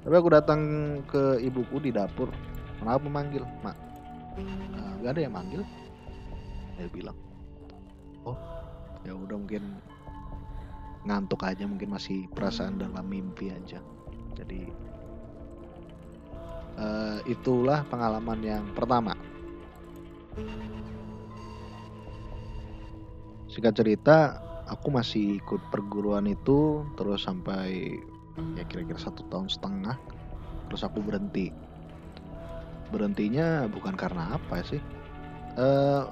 Tapi 0.00 0.14
aku 0.16 0.28
datang 0.32 0.60
ke 1.08 1.40
ibuku 1.40 1.80
di 1.80 1.90
dapur. 1.92 2.28
Kenapa 2.80 3.04
memanggil? 3.04 3.44
Mak 3.60 3.89
uh, 4.38 4.92
gak 5.02 5.12
ada 5.16 5.20
yang 5.26 5.34
manggil. 5.34 5.62
Dia 6.78 6.88
bilang 6.92 7.16
oh 8.24 8.36
ya 9.04 9.16
udah 9.16 9.36
mungkin 9.36 9.80
ngantuk 11.08 11.40
aja 11.48 11.64
mungkin 11.64 11.96
masih 11.96 12.28
perasaan 12.32 12.76
dalam 12.76 13.04
mimpi 13.08 13.48
aja. 13.48 13.80
Jadi 14.36 14.68
uh, 16.76 17.18
itulah 17.24 17.84
pengalaman 17.88 18.40
yang 18.44 18.64
pertama. 18.76 19.16
Singkat 23.50 23.74
cerita 23.74 24.16
aku 24.70 24.94
masih 24.94 25.42
ikut 25.42 25.58
perguruan 25.74 26.30
itu 26.30 26.86
terus 26.94 27.26
sampai 27.26 27.98
ya 28.54 28.62
kira-kira 28.68 29.00
satu 29.00 29.26
tahun 29.26 29.50
setengah. 29.50 29.96
Terus 30.70 30.86
aku 30.86 31.02
berhenti 31.02 31.50
berhentinya 32.90 33.70
bukan 33.70 33.94
karena 33.94 34.36
apa 34.36 34.62
sih 34.66 34.82
uh, 35.56 36.10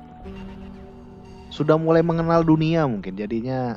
sudah 1.51 1.77
mulai 1.77 2.01
mengenal 2.01 2.47
dunia 2.47 2.87
mungkin 2.87 3.19
jadinya 3.19 3.77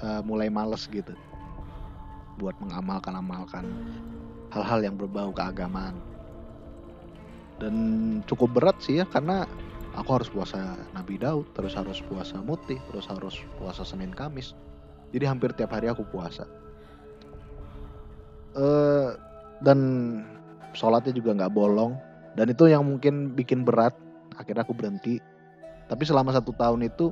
uh, 0.00 0.20
mulai 0.24 0.48
males 0.48 0.88
gitu 0.88 1.12
buat 2.36 2.56
mengamalkan-amalkan 2.60 3.64
hal-hal 4.52 4.80
yang 4.84 4.96
berbau 4.96 5.32
keagamaan 5.32 5.96
dan 7.56 7.74
cukup 8.28 8.52
berat 8.52 8.76
sih 8.84 9.00
ya 9.00 9.08
karena 9.08 9.48
aku 9.96 10.20
harus 10.20 10.28
puasa 10.28 10.76
Nabi 10.92 11.16
Daud, 11.16 11.48
terus 11.56 11.72
harus 11.72 12.04
puasa 12.04 12.36
Mutih, 12.44 12.78
terus 12.92 13.08
harus 13.08 13.40
puasa 13.56 13.82
Senin 13.82 14.12
Kamis. 14.12 14.52
Jadi 15.10 15.24
hampir 15.24 15.56
tiap 15.56 15.72
hari 15.72 15.88
aku 15.88 16.04
puasa. 16.04 16.44
Uh, 18.56 19.16
dan 19.64 19.80
sholatnya 20.76 21.16
juga 21.16 21.32
nggak 21.32 21.54
bolong. 21.56 21.96
Dan 22.36 22.52
itu 22.52 22.68
yang 22.68 22.84
mungkin 22.84 23.32
bikin 23.32 23.64
berat. 23.64 23.96
Akhirnya 24.36 24.68
aku 24.68 24.76
berhenti. 24.76 25.16
Tapi 25.88 26.02
selama 26.04 26.36
satu 26.36 26.52
tahun 26.52 26.84
itu 26.84 27.08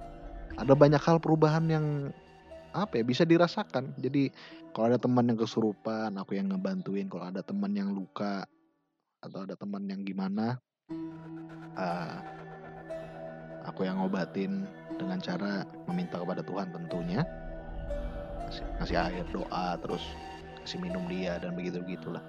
ada 0.61 0.77
banyak 0.77 1.01
hal 1.01 1.17
perubahan 1.17 1.65
yang 1.73 1.87
apa 2.77 3.01
ya 3.01 3.05
bisa 3.09 3.25
dirasakan. 3.25 3.97
Jadi 3.97 4.29
kalau 4.77 4.93
ada 4.93 5.01
teman 5.01 5.25
yang 5.33 5.41
kesurupan, 5.41 6.13
aku 6.21 6.37
yang 6.37 6.53
ngebantuin. 6.53 7.09
Kalau 7.09 7.25
ada 7.25 7.41
teman 7.41 7.73
yang 7.73 7.97
luka 7.97 8.45
atau 9.25 9.49
ada 9.49 9.57
teman 9.57 9.89
yang 9.89 10.05
gimana, 10.05 10.61
uh, 11.81 12.17
aku 13.65 13.89
yang 13.89 13.97
ngobatin 13.97 14.69
dengan 15.01 15.19
cara 15.19 15.65
meminta 15.89 16.21
kepada 16.21 16.45
Tuhan 16.45 16.69
tentunya 16.71 17.25
ngasih, 18.47 18.65
ngasih 18.81 18.97
air 19.01 19.27
doa 19.33 19.67
terus 19.81 20.05
kasih 20.63 20.79
minum 20.81 21.05
dia 21.09 21.41
dan 21.41 21.57
begitu 21.57 21.81
begitulah 21.81 22.23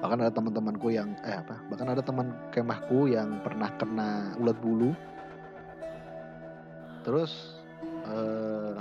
bahkan 0.00 0.20
ada 0.20 0.32
teman-temanku 0.32 0.92
yang 0.92 1.16
eh 1.24 1.40
apa 1.40 1.56
bahkan 1.72 1.88
ada 1.88 2.04
teman 2.04 2.36
kemahku 2.52 3.08
yang 3.08 3.40
pernah 3.40 3.72
kena 3.80 4.36
ulat 4.36 4.56
bulu. 4.60 4.92
Terus 7.06 7.56
eh, 8.04 8.76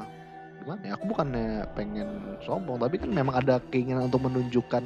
gimana 0.60 0.82
ya 0.82 0.94
aku 0.98 1.06
bukannya 1.14 1.70
pengen 1.78 2.40
sombong 2.42 2.82
tapi 2.82 2.98
kan 2.98 3.14
memang 3.14 3.38
ada 3.38 3.62
keinginan 3.70 4.10
untuk 4.10 4.26
menunjukkan 4.26 4.84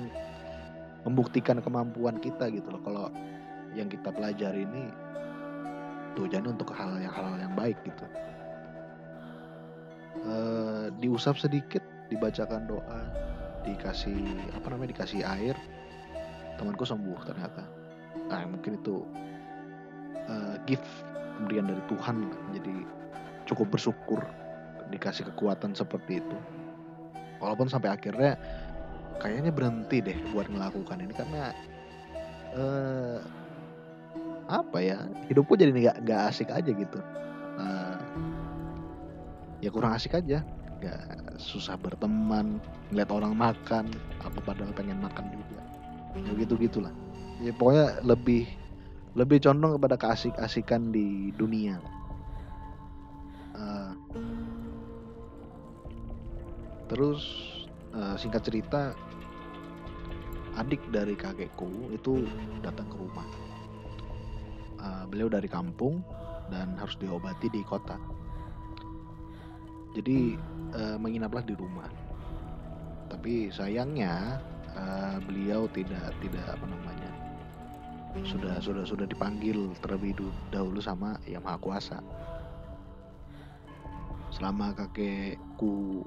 membuktikan 1.08 1.64
kemampuan 1.64 2.20
kita 2.20 2.52
gitu 2.52 2.68
loh. 2.70 2.82
Kalau 2.84 3.08
yang 3.74 3.88
kita 3.88 4.12
pelajari 4.12 4.66
ini 4.66 4.92
tujuannya 6.18 6.52
untuk 6.52 6.74
hal 6.76 7.00
yang 7.00 7.14
hal 7.14 7.38
yang 7.40 7.54
baik 7.56 7.78
gitu. 7.86 8.06
E, 10.20 10.36
diusap 11.00 11.40
sedikit 11.40 11.82
dibacakan 12.12 12.66
doa 12.68 13.02
dikasih 13.64 14.18
apa 14.58 14.68
namanya 14.74 14.98
dikasih 14.98 15.22
air 15.22 15.56
temanku 16.60 16.84
sembuh 16.84 17.20
ternyata. 17.24 17.64
Nah 18.28 18.44
mungkin 18.52 18.76
itu 18.76 19.08
uh, 20.28 20.60
gift 20.68 20.86
pemberian 21.40 21.72
dari 21.72 21.84
Tuhan 21.88 22.28
jadi 22.52 22.76
cukup 23.48 23.72
bersyukur 23.72 24.20
dikasih 24.92 25.32
kekuatan 25.32 25.72
seperti 25.72 26.20
itu. 26.20 26.38
Walaupun 27.40 27.72
sampai 27.72 27.96
akhirnya 27.96 28.36
kayaknya 29.24 29.56
berhenti 29.56 30.04
deh 30.04 30.20
buat 30.36 30.52
melakukan 30.52 31.00
ini 31.00 31.14
karena 31.16 31.56
uh, 32.60 33.20
apa 34.52 34.78
ya 34.84 35.08
hidupku 35.32 35.56
jadi 35.56 35.72
nggak 35.72 35.98
nggak 36.04 36.22
asik 36.28 36.52
aja 36.52 36.72
gitu. 36.76 37.00
Uh, 37.56 37.96
ya 39.64 39.72
kurang 39.72 39.96
asik 39.96 40.16
aja 40.16 40.44
nggak 40.80 41.36
susah 41.36 41.76
berteman 41.76 42.64
ngeliat 42.92 43.12
orang 43.12 43.36
makan 43.36 43.92
apa 44.24 44.40
padahal 44.40 44.72
pengen 44.72 45.00
makan 45.04 45.28
juga 45.28 45.59
ya 46.16 46.32
gitu 46.38 46.54
gitulah 46.58 46.94
ya 47.44 47.54
pokoknya 47.54 48.02
lebih 48.06 48.50
lebih 49.18 49.42
condong 49.42 49.78
kepada 49.78 49.96
keasik-asikan 49.98 50.94
di 50.94 51.34
dunia 51.36 51.82
uh, 53.58 53.94
terus 56.90 57.22
uh, 57.94 58.18
singkat 58.18 58.42
cerita 58.46 58.94
adik 60.58 60.82
dari 60.90 61.14
kakekku 61.14 61.94
itu 61.94 62.26
datang 62.66 62.90
ke 62.90 62.98
rumah 62.98 63.28
uh, 64.82 65.04
beliau 65.08 65.28
dari 65.28 65.48
kampung 65.48 66.02
dan 66.50 66.76
harus 66.80 66.98
diobati 66.98 67.48
di 67.52 67.62
kota. 67.62 67.96
Jadi 69.94 70.38
uh, 70.74 70.98
menginaplah 70.98 71.44
di 71.46 71.54
rumah. 71.58 71.90
Tapi 73.10 73.50
sayangnya 73.50 74.38
uh, 74.80 75.20
beliau 75.28 75.68
tidak 75.76 76.16
tidak 76.24 76.46
apa 76.48 76.66
namanya 76.66 77.12
sudah 78.26 78.58
sudah 78.58 78.84
sudah 78.84 79.06
dipanggil 79.06 79.70
terlebih 79.86 80.18
dahulu 80.50 80.82
sama 80.82 81.22
yang 81.30 81.46
maha 81.46 81.62
kuasa. 81.62 81.98
Selama 84.34 84.74
kakekku 84.74 86.06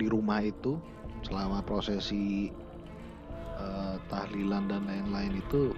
di 0.00 0.06
rumah 0.08 0.40
itu, 0.44 0.80
selama 1.24 1.60
prosesi 1.64 2.48
uh, 3.60 3.96
tahlilan 4.08 4.68
dan 4.68 4.84
lain-lain 4.88 5.40
itu 5.40 5.72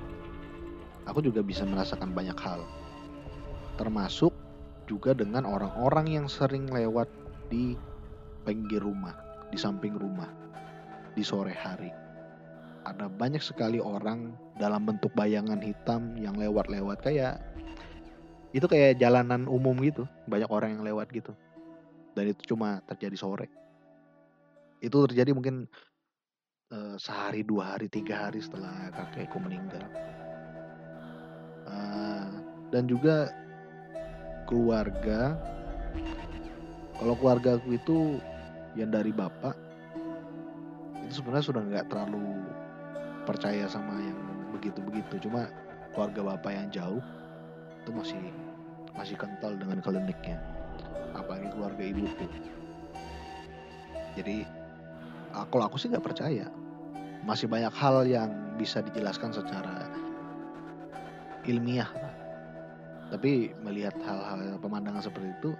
aku 1.06 1.22
juga 1.22 1.42
bisa 1.42 1.66
merasakan 1.66 2.14
banyak 2.14 2.36
hal. 2.38 2.62
Termasuk 3.74 4.34
juga 4.86 5.14
dengan 5.14 5.46
orang-orang 5.46 6.20
yang 6.20 6.26
sering 6.26 6.70
lewat 6.70 7.10
di 7.50 7.74
pinggir 8.42 8.82
rumah, 8.82 9.14
di 9.50 9.58
samping 9.58 9.94
rumah, 9.98 10.30
di 11.14 11.22
sore 11.22 11.54
hari. 11.54 12.09
Ada 12.84 13.12
banyak 13.12 13.44
sekali 13.44 13.76
orang 13.76 14.32
dalam 14.56 14.88
bentuk 14.88 15.12
bayangan 15.12 15.60
hitam 15.60 16.16
yang 16.16 16.36
lewat-lewat 16.40 17.04
kayak 17.04 17.40
itu 18.50 18.66
kayak 18.66 18.98
jalanan 18.98 19.46
umum 19.46 19.78
gitu, 19.84 20.08
banyak 20.26 20.50
orang 20.50 20.74
yang 20.74 20.82
lewat 20.82 21.12
gitu. 21.14 21.30
dan 22.14 22.26
itu 22.26 22.42
cuma 22.54 22.82
terjadi 22.90 23.14
sore. 23.14 23.46
Itu 24.82 25.06
terjadi 25.06 25.30
mungkin 25.30 25.70
uh, 26.74 26.96
sehari 26.98 27.46
dua 27.46 27.76
hari 27.76 27.86
tiga 27.86 28.28
hari 28.28 28.42
setelah 28.42 28.90
kakekku 28.90 29.38
meninggal. 29.38 29.84
Uh, 31.70 32.42
dan 32.74 32.90
juga 32.90 33.30
keluarga. 34.50 35.38
Kalau 36.98 37.14
keluarga 37.16 37.56
aku 37.56 37.80
itu 37.80 38.20
yang 38.76 38.92
dari 38.92 39.08
bapak 39.08 39.56
itu 41.08 41.18
sebenarnya 41.18 41.46
sudah 41.48 41.62
nggak 41.64 41.86
terlalu 41.90 42.44
percaya 43.30 43.64
sama 43.70 43.94
yang 44.02 44.18
begitu-begitu. 44.54 45.30
Cuma 45.30 45.46
keluarga 45.94 46.34
bapak 46.34 46.52
yang 46.52 46.68
jauh 46.74 47.02
itu 47.80 47.90
masih 47.94 48.22
masih 48.98 49.16
kental 49.16 49.56
dengan 49.56 49.78
kliniknya 49.80 50.36
apalagi 51.14 51.48
keluarga 51.54 51.82
ibuku 51.82 52.26
jadi 54.18 54.42
kalau 55.50 55.64
aku 55.70 55.78
sih 55.78 55.90
nggak 55.90 56.06
percaya. 56.06 56.46
Masih 57.22 57.46
banyak 57.46 57.70
hal 57.76 58.08
yang 58.08 58.30
bisa 58.56 58.80
dijelaskan 58.80 59.32
secara 59.32 59.88
ilmiah 61.48 61.88
tapi 63.10 63.50
melihat 63.64 63.96
hal-hal 64.06 64.60
pemandangan 64.62 65.02
seperti 65.02 65.34
itu 65.40 65.50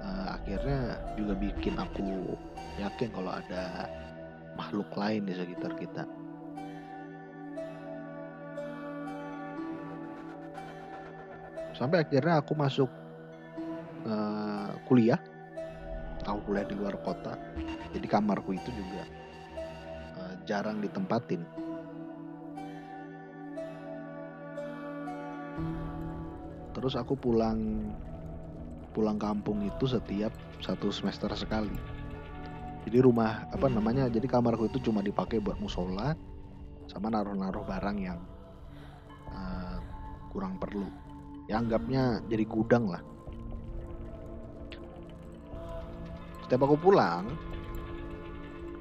uh, 0.00 0.38
akhirnya 0.40 0.96
juga 1.18 1.34
bikin 1.36 1.74
aku 1.76 2.38
yakin 2.80 3.10
kalau 3.12 3.28
ada 3.28 3.90
makhluk 4.56 4.88
lain 4.96 5.26
di 5.28 5.34
sekitar 5.36 5.74
kita 5.76 6.06
sampai 11.82 12.06
akhirnya 12.06 12.38
aku 12.38 12.54
masuk 12.54 12.90
uh, 14.06 14.70
kuliah 14.86 15.18
aku 16.26 16.52
kuliah 16.52 16.66
di 16.66 16.74
luar 16.78 16.94
kota. 17.02 17.34
Jadi 17.92 18.06
kamarku 18.06 18.54
itu 18.54 18.70
juga 18.70 19.02
uh, 20.18 20.34
jarang 20.46 20.78
ditempatin. 20.78 21.42
Terus 26.72 26.94
aku 26.98 27.14
pulang 27.14 27.90
pulang 28.92 29.16
kampung 29.16 29.64
itu 29.64 29.84
setiap 29.88 30.32
satu 30.60 30.92
semester 30.92 31.30
sekali. 31.34 31.74
Jadi 32.82 32.98
rumah 32.98 33.46
apa 33.54 33.70
namanya 33.70 34.10
jadi 34.10 34.26
kamarku 34.26 34.66
itu 34.66 34.82
cuma 34.82 35.04
dipakai 35.04 35.38
buat 35.38 35.58
musola 35.62 36.18
sama 36.90 37.14
naruh-naruh 37.14 37.62
barang 37.62 37.98
yang 38.02 38.18
uh, 39.30 39.78
kurang 40.34 40.58
perlu 40.58 40.90
ya 41.50 41.58
anggapnya 41.58 42.22
jadi 42.30 42.44
gudang 42.46 42.90
lah. 42.90 43.02
Setiap 46.46 46.68
aku 46.68 46.76
pulang 46.78 47.32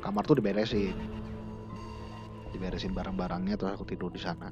kamar 0.04 0.24
tuh 0.26 0.38
diberesin. 0.38 0.98
Diberesin 2.52 2.92
barang-barangnya 2.92 3.56
terus 3.56 3.74
aku 3.78 3.86
tidur 3.88 4.12
di 4.12 4.22
sana. 4.22 4.52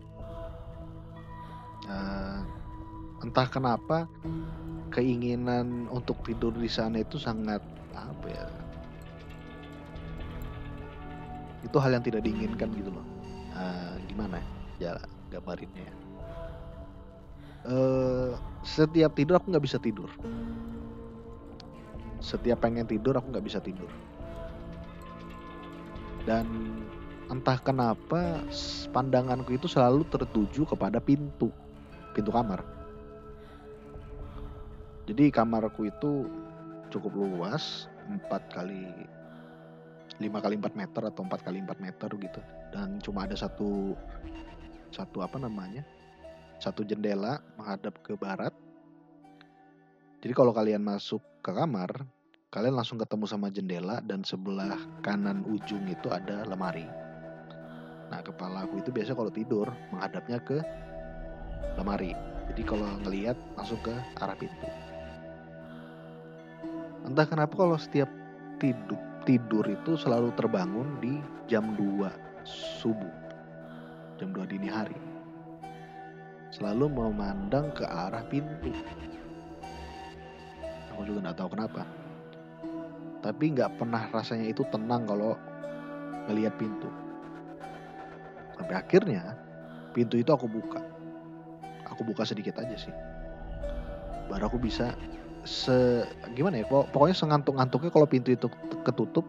Uh, 1.89 2.39
entah 3.25 3.47
kenapa 3.49 4.05
keinginan 4.93 5.89
untuk 5.89 6.21
tidur 6.23 6.53
di 6.53 6.69
sana 6.69 7.01
itu 7.01 7.17
sangat 7.17 7.61
apa 7.97 8.27
ya 8.29 8.45
itu 11.65 11.75
hal 11.75 11.91
yang 11.91 12.05
tidak 12.05 12.23
diinginkan 12.23 12.71
gitu 12.71 12.89
loh. 12.93 13.05
Uh, 13.51 13.99
gimana 14.07 14.39
ya 14.79 14.95
gambarinnya 15.27 15.83
ya 15.83 16.08
uh, 17.67 18.37
setiap 18.63 19.11
tidur 19.15 19.39
aku 19.39 19.51
nggak 19.51 19.65
bisa 19.65 19.81
tidur. 19.81 20.07
Setiap 22.19 22.63
pengen 22.63 22.87
tidur 22.87 23.15
aku 23.15 23.31
nggak 23.31 23.45
bisa 23.47 23.59
tidur. 23.59 23.89
Dan 26.27 26.45
entah 27.31 27.57
kenapa 27.59 28.43
pandanganku 28.91 29.55
itu 29.55 29.65
selalu 29.65 30.05
tertuju 30.07 30.67
kepada 30.67 31.01
pintu 31.01 31.49
pintu 32.13 32.31
kamar. 32.33 32.65
Jadi 35.09 35.33
kamarku 35.33 35.89
itu 35.89 36.29
cukup 36.93 37.17
luas 37.17 37.89
4 38.05 38.29
kali 38.53 38.85
5 40.19 40.43
kali 40.43 40.55
4 40.59 40.75
meter 40.75 41.01
atau 41.07 41.21
4 41.25 41.45
kali 41.47 41.57
4 41.65 41.79
meter 41.81 42.09
gitu. 42.13 42.41
Dan 42.69 43.01
cuma 43.01 43.25
ada 43.25 43.33
satu 43.33 43.97
satu 44.89 45.21
apa 45.21 45.37
namanya 45.37 45.85
satu 46.59 46.83
jendela 46.83 47.39
menghadap 47.55 47.95
ke 48.03 48.19
barat. 48.19 48.51
Jadi 50.19 50.35
kalau 50.35 50.51
kalian 50.51 50.83
masuk 50.83 51.23
ke 51.39 51.55
kamar, 51.55 51.87
kalian 52.51 52.75
langsung 52.75 52.99
ketemu 52.99 53.25
sama 53.25 53.47
jendela 53.47 54.03
dan 54.03 54.27
sebelah 54.27 54.75
kanan 54.99 55.47
ujung 55.47 55.87
itu 55.87 56.11
ada 56.11 56.43
lemari. 56.43 56.83
Nah, 58.11 58.19
kepala 58.19 58.67
aku 58.67 58.83
itu 58.83 58.91
biasa 58.91 59.15
kalau 59.15 59.31
tidur 59.31 59.71
menghadapnya 59.95 60.43
ke 60.43 60.59
lemari. 61.79 62.11
Jadi 62.51 62.61
kalau 62.67 62.91
ngelihat 63.07 63.39
langsung 63.55 63.79
ke 63.79 63.95
arah 64.19 64.35
pintu. 64.35 64.67
Entah 67.07 67.23
kenapa 67.23 67.55
kalau 67.55 67.79
setiap 67.79 68.11
tidur 68.59 68.99
tidur 69.23 69.63
itu 69.63 69.95
selalu 69.95 70.35
terbangun 70.35 70.99
di 70.99 71.23
jam 71.47 71.77
2 71.79 72.03
subuh. 72.43 73.15
Jam 74.19 74.35
2 74.35 74.51
dini 74.51 74.67
hari 74.67 75.08
selalu 76.49 76.89
memandang 76.89 77.69
ke 77.73 77.85
arah 77.85 78.25
pintu. 78.25 78.73
Aku 80.93 81.05
juga 81.05 81.29
nggak 81.29 81.37
tahu 81.37 81.49
kenapa. 81.53 81.81
Tapi 83.19 83.43
nggak 83.55 83.75
pernah 83.77 84.07
rasanya 84.09 84.49
itu 84.49 84.63
tenang 84.73 85.05
kalau 85.05 85.37
melihat 86.27 86.55
pintu. 86.57 86.89
Sampai 88.57 88.75
akhirnya 88.75 89.37
pintu 89.93 90.17
itu 90.19 90.31
aku 90.33 90.49
buka. 90.49 90.81
Aku 91.89 92.01
buka 92.05 92.25
sedikit 92.25 92.57
aja 92.59 92.75
sih. 92.75 92.93
Baru 94.29 94.45
aku 94.49 94.61
bisa 94.61 94.93
se 95.47 96.03
gimana 96.35 96.59
ya 96.59 96.65
pokoknya 96.67 97.15
sengantuk-ngantuknya 97.15 97.91
kalau 97.93 98.07
pintu 98.09 98.35
itu 98.35 98.51
ketutup 98.83 99.23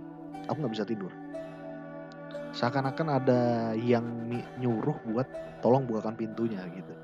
aku 0.51 0.59
nggak 0.59 0.75
bisa 0.75 0.87
tidur 0.87 1.13
seakan-akan 2.51 3.09
ada 3.23 3.41
yang 3.79 4.03
nyuruh 4.59 4.99
buat 5.07 5.29
tolong 5.63 5.87
bukakan 5.87 6.19
pintunya 6.19 6.59
gitu 6.75 6.95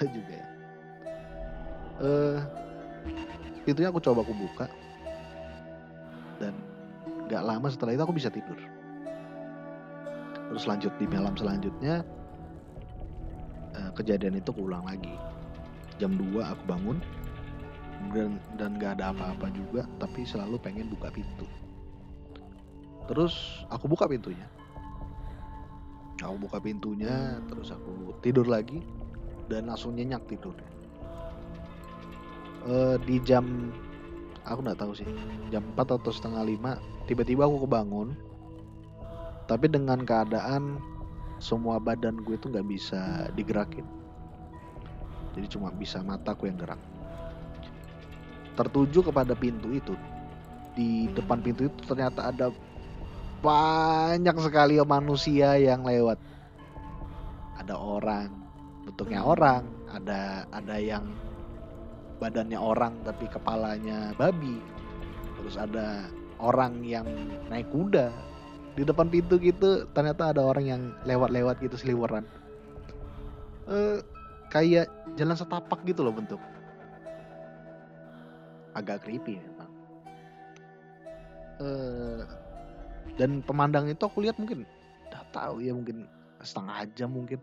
juga 0.00 0.32
ya. 0.32 0.46
Uh, 2.02 2.38
pintunya 3.62 3.88
aku 3.92 4.00
coba 4.02 4.24
aku 4.24 4.34
buka. 4.34 4.66
Dan 6.40 6.56
nggak 7.28 7.42
lama 7.42 7.68
setelah 7.70 7.94
itu 7.94 8.02
aku 8.02 8.14
bisa 8.16 8.32
tidur. 8.32 8.58
Terus 10.52 10.68
lanjut 10.68 10.92
di 11.00 11.06
malam 11.08 11.32
selanjutnya 11.32 12.04
uh, 13.72 13.90
kejadian 13.96 14.40
itu 14.40 14.50
keulang 14.52 14.84
lagi. 14.84 15.14
Jam 16.00 16.16
2 16.18 16.42
aku 16.42 16.62
bangun 16.66 16.98
dan 18.10 18.34
dan 18.58 18.74
nggak 18.74 18.98
ada 18.98 19.14
apa-apa 19.14 19.46
juga 19.54 19.86
tapi 20.02 20.26
selalu 20.26 20.58
pengen 20.58 20.90
buka 20.90 21.08
pintu. 21.14 21.46
Terus 23.06 23.64
aku 23.70 23.88
buka 23.88 24.10
pintunya. 24.10 24.46
Aku 26.22 26.38
buka 26.38 26.62
pintunya 26.62 27.38
terus 27.50 27.74
aku 27.74 28.14
tidur 28.22 28.46
lagi 28.46 28.82
dan 29.52 29.68
langsung 29.68 29.92
nyenyak 29.92 30.24
tidurnya 30.24 30.72
uh, 32.64 32.96
di 33.04 33.20
jam 33.20 33.68
aku 34.48 34.58
nggak 34.64 34.80
tahu 34.80 34.92
sih 34.96 35.06
jam 35.52 35.62
4 35.76 35.98
atau 36.00 36.10
setengah 36.10 36.42
lima 36.42 36.80
tiba-tiba 37.06 37.46
aku 37.46 37.66
kebangun. 37.66 38.14
Tapi 39.50 39.66
dengan 39.68 40.06
keadaan 40.06 40.78
semua 41.42 41.82
badan 41.82 42.22
gue 42.22 42.38
itu 42.38 42.46
nggak 42.48 42.68
bisa 42.70 43.28
digerakin. 43.34 43.84
Jadi 45.34 45.46
cuma 45.50 45.74
bisa 45.74 45.98
mataku 46.04 46.46
yang 46.46 46.56
gerak. 46.60 46.78
Tertuju 48.54 49.10
kepada 49.10 49.34
pintu 49.34 49.72
itu. 49.74 49.94
Di 50.72 51.10
depan 51.12 51.42
pintu 51.42 51.68
itu 51.68 51.78
ternyata 51.84 52.32
ada 52.32 52.48
banyak 53.42 54.36
sekali 54.38 54.78
manusia 54.86 55.58
yang 55.58 55.82
lewat. 55.82 56.16
Ada 57.58 57.74
orang 57.76 58.41
bentuknya 58.86 59.22
orang, 59.22 59.66
ada 59.92 60.46
ada 60.50 60.76
yang 60.78 61.06
badannya 62.22 62.58
orang 62.58 62.94
tapi 63.02 63.26
kepalanya 63.26 64.14
babi. 64.14 64.62
Terus 65.40 65.58
ada 65.58 66.06
orang 66.38 66.82
yang 66.86 67.06
naik 67.50 67.66
kuda. 67.74 68.10
Di 68.72 68.86
depan 68.88 69.12
pintu 69.12 69.36
gitu 69.36 69.84
ternyata 69.92 70.32
ada 70.32 70.40
orang 70.40 70.64
yang 70.64 70.82
lewat-lewat 71.04 71.60
gitu 71.60 71.76
seliweran. 71.76 72.24
Uh, 73.66 74.02
kayak 74.50 74.90
jalan 75.18 75.34
setapak 75.38 75.82
gitu 75.84 76.02
loh 76.02 76.14
bentuk. 76.14 76.40
Agak 78.72 79.04
creepy 79.04 79.38
memang. 79.38 79.70
Uh, 81.62 82.24
dan 83.20 83.44
pemandang 83.44 83.90
itu 83.90 84.02
aku 84.02 84.24
lihat 84.24 84.40
mungkin 84.40 84.64
udah 85.12 85.22
tahu 85.34 85.60
ya 85.60 85.76
mungkin 85.76 86.08
setengah 86.40 86.88
jam 86.96 87.12
mungkin 87.12 87.38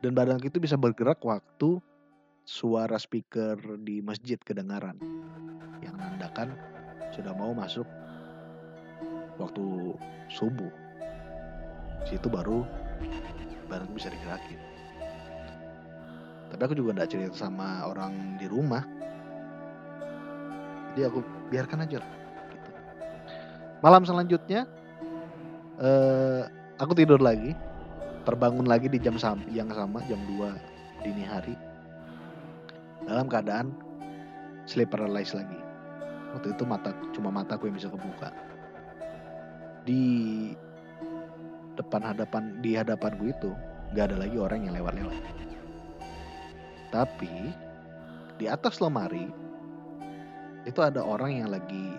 dan 0.00 0.14
badan 0.14 0.38
itu 0.40 0.62
bisa 0.62 0.78
bergerak 0.78 1.18
waktu 1.20 1.82
suara 2.48 2.96
speaker 2.96 3.58
di 3.82 4.00
masjid 4.00 4.40
kedengaran. 4.40 4.96
Yang 5.84 5.94
nandakan 5.98 6.28
bahkan 6.38 6.54
sudah 7.10 7.34
mau 7.34 7.50
masuk 7.50 7.82
waktu 9.42 9.98
subuh. 10.30 10.70
Situ 12.06 12.30
baru 12.30 12.62
baru 13.66 13.90
bisa 13.90 14.06
digerakin. 14.06 14.54
Tapi 16.54 16.62
aku 16.62 16.74
juga 16.78 16.94
tidak 16.94 17.10
cerita 17.10 17.34
sama 17.34 17.90
orang 17.90 18.38
di 18.38 18.46
rumah. 18.46 18.86
Jadi 20.94 21.02
aku 21.10 21.26
biarkan 21.50 21.82
aja 21.82 21.98
lah 21.98 22.10
gitu. 22.54 22.70
malam 23.82 24.02
selanjutnya 24.06 24.62
eh, 25.82 26.42
aku 26.78 26.94
tidur 26.94 27.18
lagi 27.18 27.50
terbangun 28.28 28.68
lagi 28.68 28.92
di 28.92 29.00
jam 29.00 29.16
yang 29.48 29.72
sama 29.72 30.04
jam 30.04 30.20
2 30.28 31.00
dini 31.00 31.24
hari. 31.24 31.56
Dalam 33.08 33.24
keadaan 33.24 33.72
sleep 34.68 34.92
paralysis 34.92 35.32
lagi. 35.32 35.56
Waktu 36.36 36.52
itu 36.52 36.68
mata 36.68 36.92
cuma 37.16 37.32
mataku 37.32 37.72
yang 37.72 37.80
bisa 37.80 37.88
kebuka. 37.88 38.28
Di 39.88 40.04
depan 41.80 42.04
hadapan 42.04 42.60
di 42.60 42.76
hadapanku 42.76 43.32
itu 43.32 43.56
nggak 43.96 44.12
ada 44.12 44.16
lagi 44.20 44.36
orang 44.36 44.68
yang 44.68 44.76
lewat-lewat. 44.76 45.24
Tapi 46.92 47.32
di 48.36 48.44
atas 48.44 48.84
lemari 48.84 49.24
itu 50.68 50.84
ada 50.84 51.00
orang 51.00 51.32
yang 51.32 51.48
lagi 51.48 51.96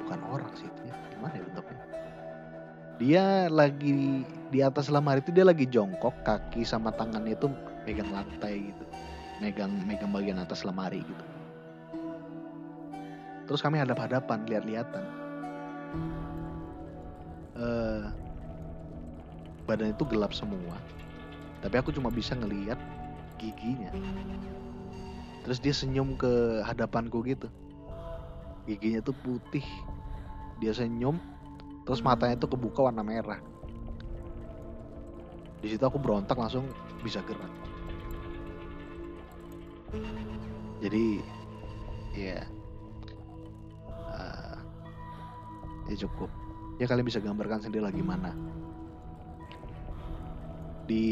bukan 0.00 0.20
orang 0.32 0.52
sih 0.56 0.64
itu 0.64 0.80
ya 0.88 0.96
gimana 1.12 1.34
ya 1.36 1.44
bentuknya? 1.44 1.84
Dia 2.96 3.24
lagi 3.52 4.24
di 4.50 4.60
atas 4.66 4.90
lemari 4.90 5.22
itu 5.22 5.30
dia 5.30 5.46
lagi 5.46 5.64
jongkok 5.70 6.14
kaki 6.26 6.66
sama 6.66 6.90
tangannya 6.90 7.38
itu 7.38 7.46
megang 7.86 8.10
lantai 8.10 8.70
gitu. 8.70 8.84
Megang 9.38 9.72
megang 9.86 10.10
bagian 10.10 10.42
atas 10.42 10.66
lemari 10.66 11.00
gitu. 11.00 11.24
Terus 13.46 13.62
kami 13.62 13.78
hadap-hadapan 13.78 14.46
lihat-lihatan. 14.46 15.04
Uh, 17.54 18.10
badan 19.66 19.94
itu 19.94 20.02
gelap 20.10 20.34
semua. 20.34 20.78
Tapi 21.62 21.74
aku 21.78 21.94
cuma 21.94 22.10
bisa 22.10 22.34
ngeliat 22.34 22.78
giginya. 23.38 23.90
Terus 25.46 25.58
dia 25.62 25.74
senyum 25.74 26.18
ke 26.18 26.62
hadapanku 26.66 27.22
gitu. 27.22 27.46
Giginya 28.66 29.02
tuh 29.02 29.14
putih. 29.22 29.64
Dia 30.58 30.74
senyum 30.74 31.16
terus 31.88 32.04
matanya 32.04 32.36
tuh 32.36 32.54
kebuka 32.54 32.86
warna 32.86 33.02
merah 33.02 33.40
di 35.60 35.68
situ 35.68 35.84
aku 35.84 36.00
berontak 36.00 36.40
langsung 36.40 36.64
bisa 37.04 37.20
gerak. 37.28 37.52
Jadi 40.80 41.20
ya 42.16 42.40
ya 45.90 45.96
cukup. 46.08 46.32
Ya 46.80 46.88
kalian 46.88 47.04
bisa 47.04 47.20
gambarkan 47.20 47.60
sendiri 47.60 47.84
lagi 47.84 48.00
mana 48.00 48.32
di 50.88 51.06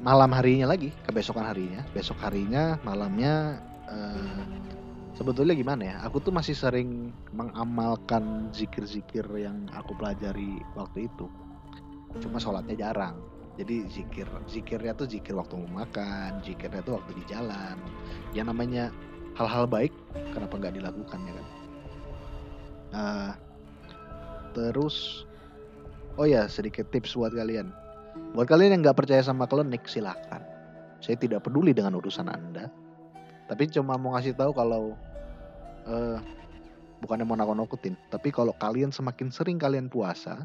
malam 0.00 0.30
harinya 0.30 0.70
lagi 0.70 0.94
kebesokan 1.02 1.50
harinya. 1.50 1.82
Besok 1.90 2.22
harinya 2.22 2.78
malamnya 2.86 3.58
uh, 3.90 4.46
sebetulnya 5.18 5.58
gimana 5.58 5.82
ya? 5.82 5.96
Aku 6.06 6.22
tuh 6.22 6.30
masih 6.30 6.54
sering 6.54 7.10
mengamalkan 7.34 8.54
zikir-zikir 8.54 9.26
yang 9.34 9.66
aku 9.74 9.98
pelajari 9.98 10.62
waktu 10.78 11.10
itu. 11.10 11.26
Cuma 12.22 12.38
sholatnya 12.38 12.78
jarang 12.78 13.31
jadi 13.60 13.84
zikir 13.92 14.28
zikirnya 14.48 14.96
tuh 14.96 15.04
zikir 15.08 15.36
waktu 15.36 15.60
mau 15.60 15.84
makan 15.84 16.40
zikirnya 16.40 16.80
tuh 16.84 16.96
waktu 16.96 17.12
di 17.20 17.24
jalan 17.28 17.76
yang 18.32 18.48
namanya 18.48 18.88
hal-hal 19.36 19.68
baik 19.68 19.92
kenapa 20.32 20.56
nggak 20.56 20.76
dilakukan 20.80 21.20
ya 21.24 21.32
kan 21.32 21.46
uh, 22.92 23.32
Terus, 24.52 25.24
oh 26.20 26.28
ya 26.28 26.44
sedikit 26.46 26.88
tips 26.92 27.16
buat 27.16 27.32
kalian. 27.32 27.72
Buat 28.36 28.48
kalian 28.52 28.76
yang 28.76 28.80
nggak 28.84 29.04
percaya 29.04 29.24
sama 29.24 29.48
klinik 29.48 29.88
silahkan. 29.88 30.44
Saya 31.00 31.16
tidak 31.16 31.48
peduli 31.48 31.72
dengan 31.72 31.96
urusan 31.96 32.28
anda. 32.28 32.68
Tapi 33.48 33.68
cuma 33.72 33.96
mau 33.96 34.14
ngasih 34.14 34.36
tahu 34.36 34.52
kalau 34.52 34.94
uh, 35.88 36.20
bukannya 37.00 37.26
mau 37.26 37.36
nakut-nakutin. 37.36 37.96
Tapi 38.12 38.28
kalau 38.28 38.52
kalian 38.60 38.92
semakin 38.92 39.32
sering 39.32 39.56
kalian 39.56 39.88
puasa, 39.88 40.44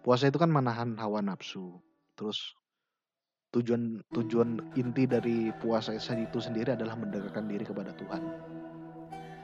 puasa 0.00 0.28
itu 0.28 0.38
kan 0.40 0.48
menahan 0.48 0.96
hawa 0.96 1.20
nafsu. 1.20 1.80
Terus 2.16 2.56
tujuan 3.50 4.00
tujuan 4.14 4.62
inti 4.78 5.04
dari 5.10 5.50
puasa 5.58 5.96
itu 5.96 6.38
sendiri 6.38 6.76
adalah 6.78 6.94
mendekatkan 6.96 7.50
diri 7.50 7.64
kepada 7.66 7.92
Tuhan. 7.96 8.22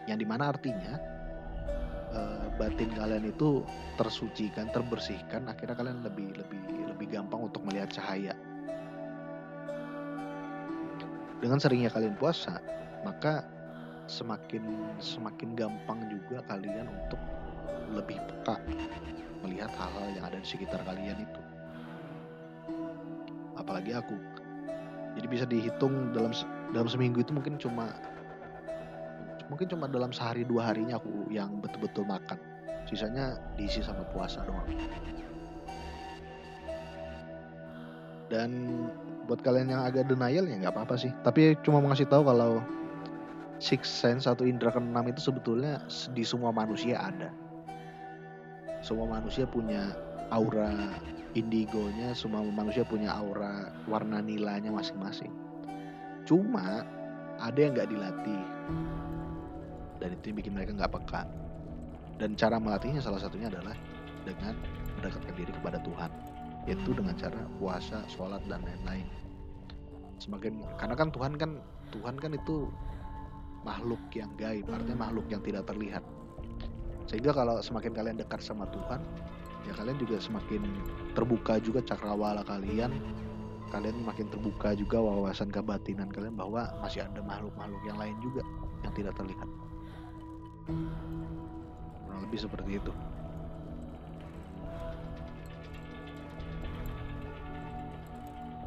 Yang 0.07 0.19
di 0.23 0.27
mana 0.29 0.55
artinya 0.55 0.95
uh, 2.15 2.47
batin 2.57 2.91
kalian 2.95 3.27
itu 3.27 3.67
tersucikan, 3.99 4.71
terbersihkan, 4.71 5.51
akhirnya 5.51 5.77
kalian 5.77 6.01
lebih 6.07 6.31
lebih 6.39 6.61
lebih 6.95 7.07
gampang 7.11 7.51
untuk 7.51 7.67
melihat 7.67 7.91
cahaya. 7.91 8.33
Dengan 11.37 11.61
seringnya 11.61 11.93
kalian 11.93 12.17
puasa, 12.17 12.63
maka 13.05 13.45
semakin 14.07 14.63
semakin 15.03 15.59
gampang 15.59 16.07
juga 16.09 16.41
kalian 16.47 16.87
untuk 16.87 17.19
lebih 17.93 18.19
peka 18.19 18.59
melihat 19.45 19.71
hal-hal 19.79 20.07
yang 20.17 20.25
ada 20.27 20.39
di 20.41 20.49
sekitar 20.49 20.83
kalian 20.83 21.19
itu. 21.23 21.41
Apalagi 23.57 23.95
aku. 23.95 24.17
Jadi 25.17 25.27
bisa 25.33 25.45
dihitung 25.49 26.13
dalam 26.13 26.35
dalam 26.75 26.89
seminggu 26.91 27.25
itu 27.25 27.33
mungkin 27.33 27.57
cuma 27.57 27.89
mungkin 29.47 29.71
cuma 29.71 29.87
dalam 29.87 30.11
sehari 30.11 30.43
dua 30.43 30.75
harinya 30.75 30.99
aku 30.99 31.31
yang 31.31 31.63
betul-betul 31.63 32.03
makan 32.03 32.39
sisanya 32.87 33.39
diisi 33.55 33.83
sama 33.83 34.03
puasa 34.11 34.43
doang 34.47 34.67
dan 38.27 38.51
buat 39.27 39.43
kalian 39.43 39.71
yang 39.75 39.83
agak 39.87 40.07
denial 40.11 40.47
ya 40.47 40.55
nggak 40.59 40.75
apa-apa 40.75 40.99
sih 40.99 41.11
tapi 41.23 41.55
cuma 41.63 41.79
mau 41.79 41.91
ngasih 41.95 42.11
tahu 42.11 42.27
kalau 42.27 42.63
six 43.63 43.87
sense 43.87 44.27
atau 44.27 44.47
indera 44.47 44.75
keenam 44.75 45.07
itu 45.07 45.23
sebetulnya 45.23 45.83
di 46.15 46.27
semua 46.27 46.51
manusia 46.51 46.99
ada 46.99 47.31
semua 48.87 49.19
manusia 49.19 49.43
punya 49.51 49.91
aura 50.31 50.71
indigonya 51.35 52.15
semua 52.15 52.41
manusia 52.47 52.87
punya 52.87 53.11
aura 53.11 53.75
warna 53.91 54.23
nilainya 54.23 54.71
masing-masing. 54.71 55.35
Cuma 56.23 56.87
ada 57.43 57.59
yang 57.59 57.75
nggak 57.75 57.91
dilatih. 57.91 58.43
Dan 59.99 60.15
itu 60.15 60.25
yang 60.31 60.39
bikin 60.39 60.53
mereka 60.55 60.71
nggak 60.79 60.93
peka. 61.03 61.23
Dan 62.17 62.39
cara 62.39 62.57
melatihnya 62.63 63.03
salah 63.03 63.19
satunya 63.21 63.51
adalah 63.51 63.75
dengan 64.25 64.55
mendekatkan 64.97 65.35
diri 65.35 65.53
kepada 65.53 65.83
Tuhan. 65.83 66.11
Yaitu 66.71 66.91
dengan 66.95 67.15
cara 67.19 67.43
puasa, 67.59 68.01
sholat 68.07 68.41
dan 68.47 68.65
lain-lain. 68.65 69.07
Semakin 70.23 70.63
karena 70.81 70.95
kan 70.95 71.09
Tuhan 71.11 71.33
kan 71.37 71.51
Tuhan 71.91 72.17
kan 72.17 72.33
itu 72.33 72.71
makhluk 73.67 74.01
yang 74.15 74.31
gaib, 74.41 74.65
artinya 74.71 75.11
makhluk 75.11 75.27
yang 75.29 75.43
tidak 75.45 75.69
terlihat. 75.69 76.03
Sehingga 77.07 77.31
kalau 77.31 77.63
semakin 77.63 77.95
kalian 77.95 78.19
dekat 78.19 78.43
sama 78.43 78.67
Tuhan, 78.75 78.99
ya 79.63 79.73
kalian 79.79 79.99
juga 80.03 80.19
semakin 80.19 80.63
terbuka 81.15 81.63
juga 81.63 81.79
cakrawala 81.87 82.43
kalian. 82.43 82.91
Kalian 83.71 83.99
makin 84.07 84.31
terbuka 84.31 84.79
juga 84.79 85.03
wawasan 85.03 85.51
kebatinan 85.51 86.11
kalian 86.11 86.39
bahwa 86.39 86.71
masih 86.83 87.03
ada 87.03 87.19
makhluk-makhluk 87.23 87.83
yang 87.83 87.99
lain 87.99 88.15
juga 88.23 88.43
yang 88.87 88.95
tidak 88.95 89.15
terlihat. 89.19 89.49
Kurang 92.07 92.21
lebih 92.27 92.39
seperti 92.43 92.71
itu. 92.79 92.93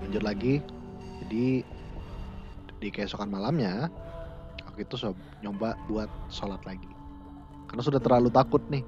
Lanjut 0.03 0.23
lagi. 0.23 0.53
Jadi 1.19 1.63
di 2.79 2.87
keesokan 2.87 3.27
malamnya 3.27 3.91
aku 4.63 4.87
itu 4.87 4.95
nyoba 5.43 5.75
buat 5.91 6.07
sholat 6.31 6.63
lagi 6.63 6.98
karena 7.69 7.81
sudah 7.85 8.01
terlalu 8.01 8.29
takut 8.33 8.61
nih 8.67 8.83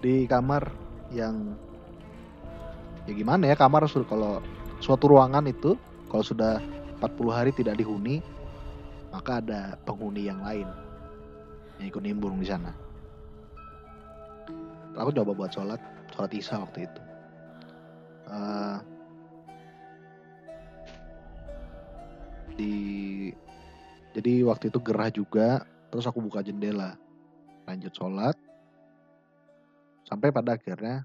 di 0.00 0.24
kamar 0.24 0.72
yang 1.12 1.54
ya 3.06 3.12
gimana 3.14 3.52
ya 3.52 3.56
kamar 3.56 3.86
sudah 3.86 4.08
kalau 4.08 4.34
suatu 4.80 5.12
ruangan 5.12 5.44
itu 5.46 5.76
kalau 6.08 6.24
sudah 6.24 6.58
40 6.98 7.28
hari 7.30 7.50
tidak 7.52 7.78
dihuni 7.78 8.24
maka 9.12 9.38
ada 9.40 9.78
penghuni 9.84 10.26
yang 10.26 10.40
lain 10.42 10.68
yang 11.80 11.86
ikut 11.92 12.02
nimbrung 12.02 12.40
di 12.40 12.48
sana. 12.48 12.72
Aku 14.96 15.12
coba 15.12 15.36
buat 15.36 15.52
sholat, 15.52 15.80
sholat 16.16 16.32
isya 16.32 16.56
waktu 16.64 16.88
itu. 16.88 17.00
Uh, 18.26 18.76
di 22.56 22.74
jadi 24.16 24.40
waktu 24.48 24.72
itu 24.72 24.80
gerah 24.80 25.12
juga, 25.12 25.48
terus 25.92 26.08
aku 26.08 26.24
buka 26.24 26.40
jendela, 26.40 26.96
lanjut 27.66 27.92
sholat, 27.92 28.36
sampai 30.06 30.30
pada 30.30 30.54
akhirnya 30.54 31.04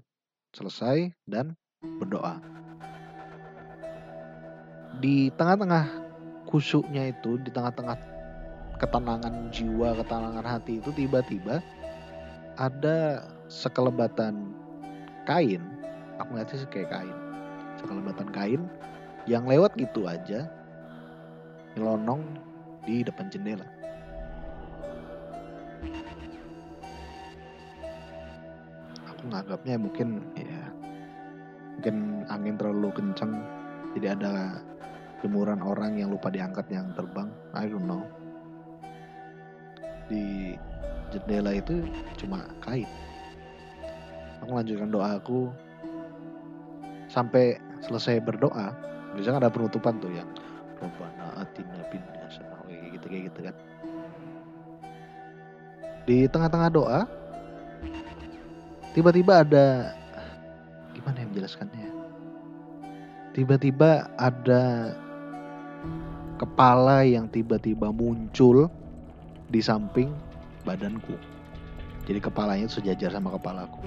selesai 0.54 1.10
dan 1.26 1.58
berdoa. 1.98 2.38
Di 5.02 5.34
tengah-tengah 5.34 5.90
kusuknya 6.46 7.10
itu, 7.10 7.36
di 7.42 7.50
tengah-tengah 7.50 7.98
ketenangan 8.78 9.50
jiwa 9.50 9.94
ketenangan 9.98 10.46
hati 10.46 10.78
itu 10.78 10.90
tiba-tiba 10.94 11.58
ada 12.58 13.26
sekelebatan 13.50 14.54
kain. 15.26 15.62
Aku 16.22 16.34
ngeliatnya 16.34 16.62
sih 16.62 16.70
kayak 16.70 16.90
kain. 16.94 17.16
Sekelebatan 17.82 18.28
kain 18.30 18.62
yang 19.26 19.46
lewat 19.46 19.74
gitu 19.78 20.06
aja 20.06 20.46
nyelonong 21.74 22.22
di 22.84 23.06
depan 23.06 23.30
jendela 23.30 23.81
nganggapnya 29.32 29.80
mungkin 29.80 30.20
ya 30.36 30.62
mungkin 31.80 31.96
angin 32.28 32.54
terlalu 32.60 32.92
kencang 32.92 33.32
jadi 33.96 34.14
ada 34.14 34.60
jemuran 35.24 35.64
orang 35.64 35.96
yang 35.96 36.12
lupa 36.12 36.28
diangkat 36.28 36.68
yang 36.68 36.92
terbang 36.92 37.30
I 37.56 37.66
don't 37.70 37.88
know. 37.88 38.04
Di 40.10 40.54
jendela 41.14 41.56
itu 41.56 41.88
cuma 42.20 42.44
kain 42.60 42.88
aku 44.42 44.50
lanjutkan 44.58 44.90
doaku 44.90 45.40
sampai 47.06 47.56
selesai 47.84 48.18
berdoa 48.18 48.74
biasanya 49.14 49.46
ada 49.46 49.52
penutupan 49.52 50.02
tuh 50.02 50.10
yang 50.10 50.26
Robbana 50.82 51.46
atina 51.46 51.78
fid 51.94 52.02
kayak 52.66 52.90
gitu 52.98 53.06
kayak 53.06 53.24
gitu 53.30 53.40
kan. 53.46 53.54
Di 56.02 56.18
tengah-tengah 56.26 56.70
doa 56.74 57.00
tiba-tiba 58.92 59.44
ada 59.44 59.96
gimana 60.92 61.16
yang 61.24 61.30
menjelaskannya? 61.32 61.88
Tiba-tiba 63.32 64.12
ada 64.20 64.92
kepala 66.36 67.06
yang 67.06 67.30
tiba-tiba 67.32 67.88
muncul 67.88 68.68
di 69.48 69.60
samping 69.64 70.12
badanku. 70.68 71.16
Jadi 72.04 72.18
kepalanya 72.18 72.66
sejajar 72.66 73.14
sama 73.14 73.32
kepalaku. 73.38 73.80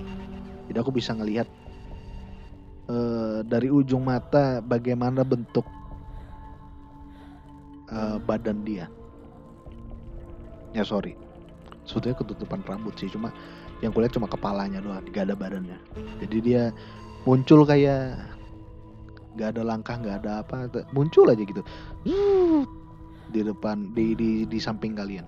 Jadi 0.71 0.77
aku 0.79 0.89
bisa 0.89 1.13
ngelihat 1.13 1.45
uh, 2.89 3.43
dari 3.45 3.69
ujung 3.69 4.07
mata 4.07 4.63
bagaimana 4.63 5.21
bentuk 5.21 5.67
uh, 7.91 8.17
badan 8.23 8.63
dia. 8.65 8.89
Ya 10.73 10.81
sorry. 10.81 11.13
Sebetulnya 11.85 12.17
ketutupan 12.17 12.65
rambut 12.65 12.97
sih 12.97 13.11
cuma 13.11 13.29
yang 13.85 13.93
kulihat 13.93 14.13
cuma 14.17 14.25
kepalanya 14.25 14.81
doang 14.81 15.05
gak 15.13 15.29
ada 15.29 15.35
badannya. 15.37 15.77
Jadi 16.25 16.37
dia 16.41 16.73
muncul 17.23 17.61
kayak 17.63 18.17
gak 19.37 19.55
ada 19.55 19.61
langkah 19.61 19.95
gak 20.01 20.25
ada 20.25 20.41
apa 20.41 20.67
muncul 20.91 21.29
aja 21.29 21.45
gitu. 21.45 21.61
Di 23.29 23.41
depan 23.45 23.93
di 23.93 24.17
di 24.17 24.29
di 24.49 24.57
samping 24.57 24.97
kalian. 24.97 25.25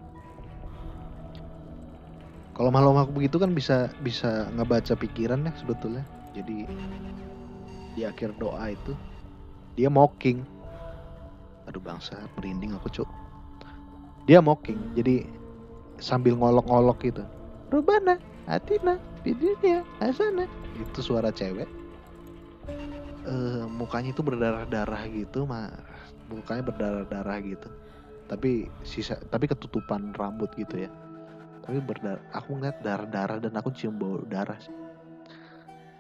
Kalau 2.57 2.73
aku 2.73 3.13
begitu 3.13 3.37
kan 3.37 3.53
bisa 3.53 3.93
bisa 4.01 4.49
ngebaca 4.57 4.97
pikiran 4.97 5.45
ya 5.45 5.53
sebetulnya. 5.61 6.01
Jadi 6.33 6.65
di 7.93 8.01
akhir 8.01 8.33
doa 8.41 8.73
itu 8.73 8.97
dia 9.77 9.93
mocking. 9.93 10.41
Aduh 11.69 11.83
bangsa 11.83 12.17
merinding 12.33 12.73
aku 12.73 12.89
cuk. 12.89 13.09
Dia 14.25 14.41
mocking 14.41 14.97
jadi 14.97 15.29
sambil 16.01 16.33
ngolok-ngolok 16.37 16.97
gitu. 17.05 17.23
Rubana, 17.67 18.15
Atina, 18.47 18.95
Bidinia, 19.27 19.83
Asana. 19.99 20.47
Itu 20.79 21.03
suara 21.03 21.35
cewek. 21.35 21.67
Uh, 23.27 23.67
mukanya 23.67 24.15
itu 24.15 24.23
berdarah-darah 24.23 25.03
gitu, 25.11 25.43
mah 25.43 25.67
mukanya 26.31 26.63
berdarah-darah 26.63 27.37
gitu. 27.43 27.67
Tapi 28.31 28.71
sisa, 28.87 29.19
tapi 29.27 29.51
ketutupan 29.51 30.15
rambut 30.15 30.47
gitu 30.55 30.87
ya. 30.87 30.91
Tapi 31.67 31.83
berdarah, 31.83 32.23
aku 32.31 32.55
ngeliat 32.55 32.79
darah-darah 32.79 33.43
dan 33.43 33.51
aku 33.59 33.75
cium 33.75 33.99
bau 33.99 34.23
darah 34.23 34.55
sih. 34.63 34.71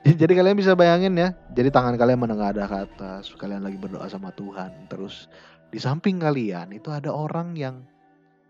Jadi 0.21 0.39
kalian 0.39 0.55
bisa 0.55 0.71
bayangin 0.71 1.19
ya, 1.19 1.35
jadi 1.51 1.67
tangan 1.67 1.99
kalian 1.99 2.23
menengadah 2.23 2.63
ke 2.63 2.77
atas, 2.87 3.27
kalian 3.35 3.59
lagi 3.59 3.75
berdoa 3.75 4.07
sama 4.07 4.31
Tuhan, 4.31 4.87
terus 4.87 5.27
di 5.67 5.83
samping 5.83 6.15
kalian 6.15 6.71
itu 6.71 6.87
ada 6.95 7.11
orang 7.11 7.59
yang 7.59 7.83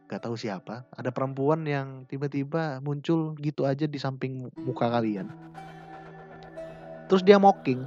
gak 0.07 0.23
tahu 0.23 0.39
siapa 0.39 0.87
ada 0.95 1.11
perempuan 1.11 1.67
yang 1.67 2.07
tiba-tiba 2.07 2.79
muncul 2.79 3.35
gitu 3.43 3.67
aja 3.67 3.83
di 3.83 3.99
samping 3.99 4.47
muka 4.55 4.87
kalian. 4.87 5.27
Terus 7.07 7.23
dia 7.23 7.39
mocking. 7.39 7.83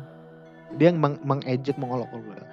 Dia 0.79 0.95
yang 0.95 1.03
meng 1.03 1.19
mengejek 1.27 1.75
mengolok-olok 1.81 2.47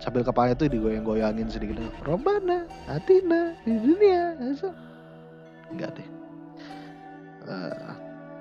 sambil 0.00 0.24
kepala 0.24 0.56
itu 0.56 0.66
digoyang-goyangin 0.66 1.52
sedikit. 1.52 1.76
Robana 2.08 2.64
Atina 2.88 3.54
di 3.62 3.76
dunia 3.76 4.34
enggak 5.70 5.94
deh. 5.94 6.08
Uh, 7.46 7.94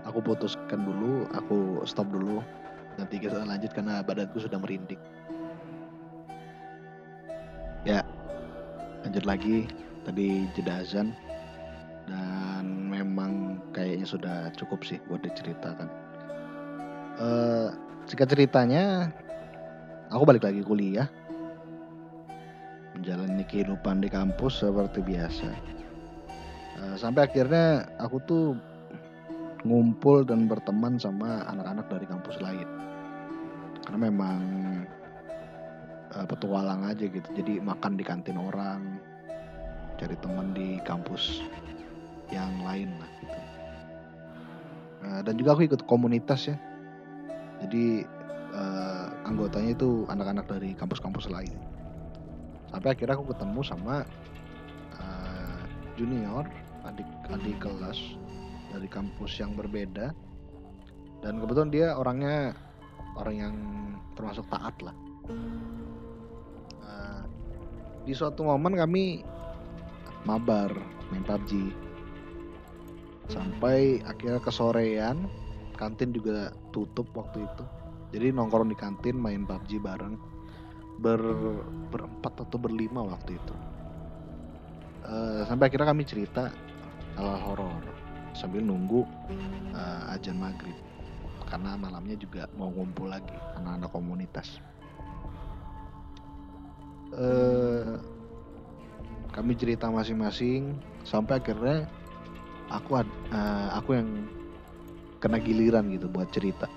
aku 0.08 0.24
putuskan 0.24 0.82
dulu 0.82 1.28
aku 1.36 1.84
stop 1.86 2.08
dulu. 2.10 2.42
Nanti 2.96 3.20
kita 3.20 3.44
lanjut 3.44 3.72
karena 3.76 4.02
badanku 4.02 4.39
sudah 4.39 4.58
merinding. 4.58 5.00
Ya 7.84 8.04
lanjut 9.04 9.24
lagi 9.24 9.68
tadi 10.10 10.50
jeda 10.58 10.82
azan 10.82 11.13
dan 12.10 12.89
memang 12.89 13.62
kayaknya 13.69 14.10
sudah 14.10 14.38
cukup 14.58 14.82
sih 14.82 14.98
buat 15.06 15.22
diceritakan. 15.22 15.86
Uh, 17.22 17.69
jika 18.10 18.26
ceritanya, 18.26 19.13
aku 20.10 20.26
balik 20.26 20.50
lagi 20.50 20.65
kuliah, 20.65 21.06
menjalani 22.98 23.45
kehidupan 23.45 24.02
di 24.02 24.10
kampus 24.10 24.65
seperti 24.65 25.06
biasa. 25.06 25.50
Uh, 26.82 26.95
sampai 26.98 27.30
akhirnya 27.30 27.86
aku 28.02 28.17
tuh 28.26 28.45
ngumpul 29.62 30.26
dan 30.26 30.50
berteman 30.50 30.98
sama 30.98 31.45
anak-anak 31.54 31.86
dari 31.86 32.06
kampus 32.10 32.41
lain. 32.41 32.65
Karena 33.86 34.10
memang 34.10 34.41
uh, 36.17 36.26
petualang 36.26 36.89
aja 36.89 37.06
gitu. 37.06 37.30
Jadi 37.38 37.62
makan 37.62 37.93
di 37.93 38.02
kantin 38.02 38.41
orang, 38.41 38.98
cari 39.99 40.15
teman 40.23 40.55
di 40.55 40.79
kampus 40.88 41.43
yang 42.31 42.63
lain 42.63 42.88
lah 42.95 43.12
gitu. 43.19 43.39
Uh, 44.99 45.21
dan 45.27 45.35
juga 45.35 45.59
aku 45.59 45.67
ikut 45.67 45.83
komunitas 45.83 46.47
ya. 46.47 46.57
Jadi 47.59 48.07
uh, 48.55 49.12
anggotanya 49.27 49.75
itu 49.75 50.07
anak-anak 50.07 50.47
dari 50.47 50.71
kampus-kampus 50.73 51.27
lain. 51.27 51.51
Sampai 52.71 52.95
akhirnya 52.95 53.19
aku 53.19 53.35
ketemu 53.35 53.59
sama 53.67 54.07
uh, 54.95 55.62
junior 55.99 56.47
adik-adik 56.88 57.59
kelas 57.59 57.99
dari 58.71 58.88
kampus 58.88 59.35
yang 59.35 59.51
berbeda. 59.59 60.15
Dan 61.19 61.43
kebetulan 61.43 61.69
dia 61.75 61.88
orangnya 61.99 62.55
orang 63.19 63.35
yang 63.35 63.55
termasuk 64.15 64.47
taat 64.47 64.79
lah. 64.79 64.95
Di 68.07 68.17
suatu 68.17 68.41
momen 68.41 68.73
kami 68.73 69.21
mabar 70.27 70.71
main 71.12 71.23
PUBG 71.23 71.71
sampai 73.29 74.01
akhirnya 74.03 74.41
kesorean 74.41 75.29
kantin 75.79 76.12
juga 76.12 76.51
tutup 76.75 77.08
waktu 77.15 77.45
itu. 77.45 77.63
Jadi 78.10 78.34
nongkrong 78.34 78.73
di 78.73 78.77
kantin 78.77 79.15
main 79.15 79.45
PUBG 79.47 79.79
bareng. 79.79 80.19
Ber 80.99 81.21
berempat 81.88 82.43
atau 82.43 82.60
berlima 82.60 82.99
waktu 82.99 83.39
itu. 83.39 83.55
Uh, 85.08 85.47
sampai 85.47 85.71
akhirnya 85.71 85.88
kami 85.95 86.03
cerita 86.03 86.51
hal 87.15 87.39
horor 87.39 87.79
sambil 88.36 88.60
nunggu 88.60 89.08
uh, 89.71 90.12
ajan 90.12 90.36
maghrib. 90.36 90.75
Karena 91.47 91.79
malamnya 91.79 92.19
juga 92.19 92.45
mau 92.60 92.69
ngumpul 92.69 93.10
lagi 93.10 93.34
anak-anak 93.58 93.89
komunitas 93.89 94.60
kami 99.39 99.56
cerita 99.56 99.88
masing-masing 99.88 100.75
sampai 101.08 101.39
akhirnya 101.39 101.88
aku 102.67 102.99
uh, 102.99 103.67
aku 103.71 103.95
yang 103.95 104.28
kena 105.23 105.39
giliran 105.39 105.88
gitu 105.95 106.12
buat 106.12 106.28
cerita. 106.36 106.67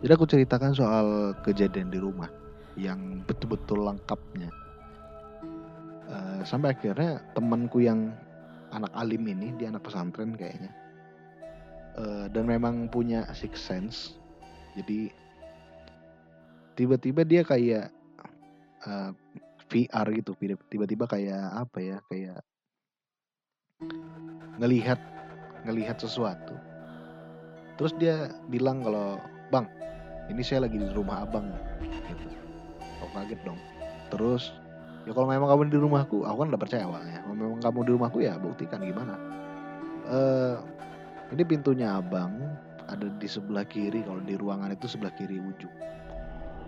Jadi 0.00 0.12
aku 0.16 0.24
ceritakan 0.24 0.72
soal 0.72 1.36
kejadian 1.44 1.92
di 1.92 2.00
rumah 2.00 2.32
yang 2.80 3.20
betul-betul 3.28 3.84
lengkapnya. 3.84 4.48
Uh, 6.08 6.40
sampai 6.48 6.72
akhirnya 6.72 7.20
temanku 7.36 7.84
yang 7.84 8.16
anak 8.72 8.92
alim 8.96 9.20
ini 9.28 9.52
dia 9.60 9.68
anak 9.68 9.84
pesantren 9.84 10.32
kayaknya 10.32 10.72
uh, 12.00 12.32
dan 12.32 12.48
memang 12.48 12.88
punya 12.88 13.28
six 13.36 13.60
sense. 13.60 14.16
Jadi 14.72 15.12
tiba-tiba 16.80 17.28
dia 17.28 17.44
kayak 17.44 17.92
uh, 18.88 19.12
VR 19.72 20.06
gitu 20.12 20.36
tiba-tiba 20.68 21.08
kayak 21.08 21.64
apa 21.64 21.78
ya 21.80 21.96
kayak 22.12 22.44
ngelihat 24.60 25.00
ngelihat 25.64 25.96
sesuatu. 25.96 26.54
Terus 27.80 27.96
dia 27.96 28.30
bilang 28.52 28.84
kalau 28.84 29.16
bang 29.48 29.64
ini 30.28 30.44
saya 30.44 30.68
lagi 30.68 30.76
di 30.76 30.86
rumah 30.92 31.24
abang 31.24 31.48
gitu. 31.80 32.28
Oh 33.00 33.10
kaget 33.16 33.40
dong. 33.42 33.58
Terus 34.12 34.52
ya 35.08 35.16
kalau 35.16 35.26
memang 35.32 35.48
kamu 35.48 35.72
di 35.72 35.80
rumahku 35.80 36.22
aku 36.22 36.36
kan 36.44 36.48
udah 36.52 36.60
percaya 36.60 36.84
awalnya 36.86 37.24
kalau 37.24 37.34
memang 37.34 37.60
kamu 37.64 37.78
di 37.88 37.90
rumahku 37.96 38.18
ya 38.20 38.36
buktikan 38.36 38.84
gimana. 38.84 39.16
Eh 40.06 40.56
ini 41.32 41.42
pintunya 41.48 41.96
abang 41.96 42.36
ada 42.92 43.08
di 43.08 43.24
sebelah 43.24 43.64
kiri 43.64 44.04
kalau 44.04 44.20
di 44.20 44.36
ruangan 44.36 44.68
itu 44.76 44.84
sebelah 44.84 45.16
kiri 45.16 45.40
ujung. 45.40 45.72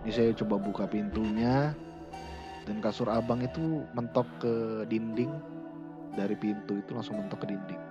Ini 0.04 0.10
saya 0.10 0.30
coba 0.32 0.56
buka 0.56 0.84
pintunya 0.88 1.76
dan 2.64 2.80
kasur 2.80 3.08
abang 3.12 3.44
itu 3.44 3.84
mentok 3.92 4.28
ke 4.40 4.84
dinding. 4.88 5.32
Dari 6.14 6.38
pintu 6.38 6.78
itu 6.78 6.94
langsung 6.94 7.18
mentok 7.18 7.44
ke 7.44 7.46
dinding. 7.52 7.82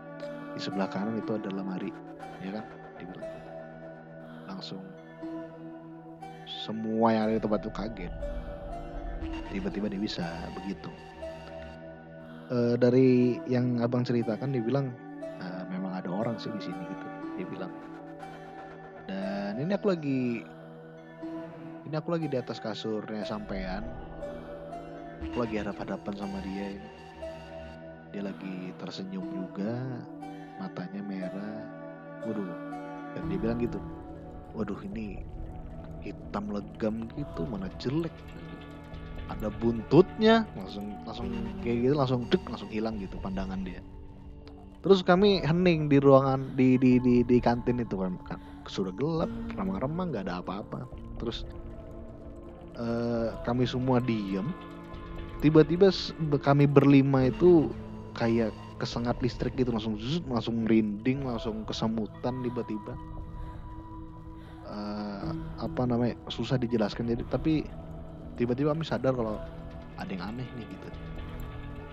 Di 0.56 0.60
sebelah 0.62 0.88
kanan 0.88 1.20
itu 1.20 1.36
ada 1.36 1.50
lemari 1.52 1.92
ya 2.44 2.60
kan? 2.60 2.66
Dibilang 3.00 3.32
langsung 4.46 4.84
semua 6.44 7.16
yang 7.16 7.24
ada 7.28 7.34
di 7.40 7.42
tempat 7.42 7.60
itu 7.64 7.72
kaget. 7.72 8.14
Tiba-tiba 9.50 9.88
dia 9.88 10.02
bisa 10.02 10.26
begitu. 10.52 10.92
E, 12.52 12.76
dari 12.76 13.40
yang 13.48 13.80
abang 13.80 14.04
ceritakan 14.04 14.52
dia 14.52 14.64
bilang 14.64 14.92
e, 15.40 15.48
memang 15.72 15.96
ada 15.96 16.12
orang 16.12 16.36
sih 16.36 16.52
di 16.52 16.62
sini 16.62 16.84
gitu 16.84 17.08
dia 17.40 17.48
bilang. 17.48 17.74
Dan 19.08 19.60
ini 19.64 19.72
aku 19.76 19.88
lagi 19.92 20.44
ini 21.84 21.96
aku 21.96 22.10
lagi 22.16 22.28
di 22.32 22.38
atas 22.40 22.60
kasurnya 22.60 23.28
sampean 23.28 23.84
aku 25.24 25.38
lagi 25.44 25.56
hadap-hadapan 25.64 26.14
sama 26.20 26.38
dia 26.44 26.76
ini 26.76 26.90
dia 28.14 28.22
lagi 28.22 28.70
tersenyum 28.78 29.26
juga 29.34 29.74
matanya 30.62 31.02
merah. 31.02 31.66
Waduh 32.30 32.46
dan 33.18 33.26
dia 33.26 33.38
bilang 33.42 33.58
gitu 33.58 33.82
waduh 34.54 34.78
ini 34.86 35.26
hitam 36.06 36.54
legam 36.54 37.10
gitu 37.18 37.42
mana 37.50 37.68
jelek. 37.82 38.14
Ada 39.34 39.50
buntutnya 39.58 40.46
langsung 40.54 40.94
langsung 41.10 41.34
kayak 41.66 41.90
gitu 41.90 41.96
langsung 41.98 42.22
dek 42.30 42.44
langsung 42.46 42.70
hilang 42.70 43.02
gitu 43.02 43.18
pandangan 43.18 43.66
dia. 43.66 43.82
Terus 44.86 45.02
kami 45.02 45.42
hening 45.42 45.90
di 45.90 45.98
ruangan 45.98 46.54
di 46.54 46.78
di 46.78 47.02
di, 47.02 47.26
di 47.26 47.38
kantin 47.42 47.82
itu 47.82 47.98
kan, 47.98 48.20
kan 48.30 48.38
sudah 48.70 48.94
gelap 48.94 49.32
remang-remang 49.58 50.14
nggak 50.14 50.30
ada 50.30 50.44
apa-apa. 50.44 50.86
Terus 51.18 51.50
uh, 52.78 53.34
kami 53.42 53.66
semua 53.66 53.98
diem 54.04 54.54
tiba-tiba 55.44 55.92
kami 56.40 56.64
berlima 56.64 57.28
itu 57.28 57.68
kayak 58.16 58.56
kesengat 58.80 59.20
listrik 59.20 59.60
gitu 59.60 59.76
langsung 59.76 60.00
zut, 60.00 60.24
langsung 60.32 60.64
merinding 60.64 61.28
langsung 61.28 61.68
kesemutan 61.68 62.40
tiba-tiba. 62.40 62.96
Uh, 64.64 65.36
apa 65.60 65.84
namanya 65.84 66.16
susah 66.32 66.56
dijelaskan. 66.56 67.12
Jadi 67.12 67.24
tapi 67.28 67.54
tiba-tiba 68.40 68.72
kami 68.72 68.88
sadar 68.88 69.12
kalau 69.12 69.36
ada 70.00 70.10
yang 70.10 70.24
aneh 70.24 70.48
nih 70.56 70.66
gitu. 70.66 70.88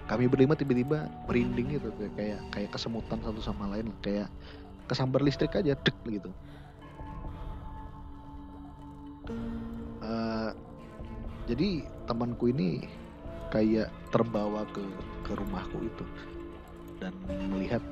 Kami 0.06 0.30
berlima 0.30 0.54
tiba-tiba 0.54 1.10
merinding 1.26 1.74
gitu 1.74 1.90
kayak 2.14 2.38
kayak 2.54 2.70
kesemutan 2.70 3.18
satu 3.18 3.42
sama 3.42 3.66
lain 3.74 3.90
kayak 3.98 4.30
kesambar 4.86 5.26
listrik 5.26 5.58
aja 5.58 5.74
dek 5.74 5.98
gitu. 6.06 6.30
Uh, 10.00 10.50
jadi 11.46 11.86
temanku 12.10 12.50
ini 12.50 12.86
kayak 13.50 13.90
terbawa 14.14 14.62
ke 14.70 14.82
ke 15.26 15.32
rumahku 15.34 15.78
itu 15.84 16.04
dan 17.02 17.14
melihat 17.50 17.82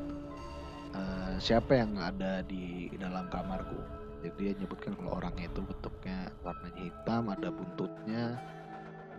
uh, 0.95 1.35
siapa 1.43 1.79
yang 1.79 1.99
ada 1.99 2.43
di 2.47 2.93
dalam 2.97 3.27
kamarku. 3.31 3.79
Jadi 4.19 4.35
dia 4.35 4.53
nyebutkan 4.59 4.99
kalau 4.99 5.23
orangnya 5.23 5.47
itu 5.47 5.63
bentuknya 5.63 6.19
warnanya 6.43 6.83
hitam, 6.91 7.23
ada 7.31 7.49
buntutnya 7.55 8.23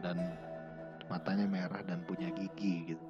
dan 0.04 0.18
matanya 1.08 1.48
merah 1.48 1.82
dan 1.88 2.04
punya 2.04 2.28
gigi 2.36 2.94
gitu. 2.94 3.06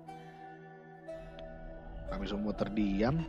Kami 2.09 2.25
semua 2.25 2.53
terdiam 2.53 3.25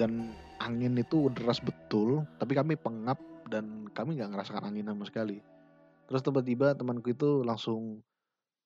dan 0.00 0.32
angin 0.60 0.96
itu 0.96 1.28
deras 1.36 1.60
betul, 1.60 2.24
tapi 2.40 2.56
kami 2.56 2.76
pengap 2.76 3.20
dan 3.48 3.88
kami 3.92 4.16
nggak 4.16 4.32
ngerasakan 4.32 4.72
angin 4.72 4.88
sama 4.88 5.04
sekali. 5.04 5.38
Terus 6.08 6.24
tiba-tiba 6.24 6.72
temanku 6.72 7.12
itu 7.12 7.44
langsung 7.44 8.00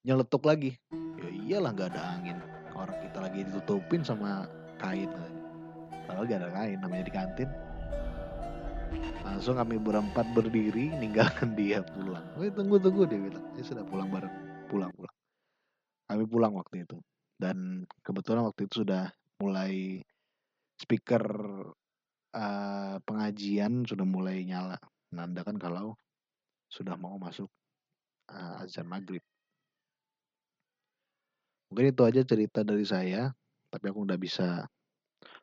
nyeletuk 0.04 0.44
lagi. 0.44 0.76
Ya 1.18 1.28
iyalah 1.32 1.72
nggak 1.72 1.90
ada 1.96 2.02
angin. 2.20 2.38
Orang 2.76 2.96
kita 3.00 3.18
lagi 3.24 3.40
ditutupin 3.48 4.04
sama 4.04 4.44
kain 4.78 5.08
padahal 6.04 6.30
gak 6.30 6.40
ada 6.46 6.50
kain 6.54 6.78
namanya 6.78 7.04
di 7.08 7.12
kantin. 7.12 7.50
Langsung 9.24 9.56
kami 9.58 9.80
berempat 9.80 10.30
berdiri 10.36 10.92
ninggalkan 11.00 11.52
dia 11.58 11.82
pulang. 11.82 12.22
Oh 12.38 12.44
tunggu 12.52 12.76
tunggu 12.78 13.08
dia 13.08 13.18
bilang. 13.18 13.44
Dia 13.56 13.64
sudah 13.64 13.82
pulang 13.82 14.08
bareng. 14.12 14.34
Pulang 14.70 14.92
pulang. 14.94 15.16
Kami 16.06 16.24
pulang 16.28 16.52
waktu 16.54 16.84
itu. 16.84 17.00
Dan 17.34 17.82
kebetulan 18.04 18.46
waktu 18.46 18.68
itu 18.70 18.86
sudah 18.86 19.10
mulai 19.42 19.98
speaker 20.78 21.24
uh, 22.36 22.96
pengajian 23.02 23.82
sudah 23.88 24.06
mulai 24.06 24.44
nyala. 24.46 24.78
Menandakan 25.10 25.56
kalau 25.58 25.98
sudah 26.70 26.94
mau 26.94 27.18
masuk 27.18 27.50
uh, 28.30 28.62
azan 28.62 28.86
maghrib 28.86 29.22
Mungkin 31.74 31.90
itu 31.90 32.06
aja 32.06 32.22
cerita 32.22 32.62
dari 32.62 32.86
saya, 32.86 33.34
tapi 33.66 33.90
aku 33.90 34.06
udah 34.06 34.14
bisa 34.14 34.62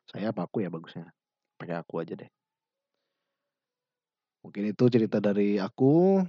saya 0.08 0.32
apa 0.32 0.48
aku 0.48 0.64
ya 0.64 0.72
bagusnya. 0.72 1.12
Pakai 1.60 1.76
aku 1.76 2.00
aja 2.00 2.16
deh. 2.16 2.30
Mungkin 4.40 4.72
itu 4.72 4.88
cerita 4.88 5.20
dari 5.20 5.60
aku 5.60 6.24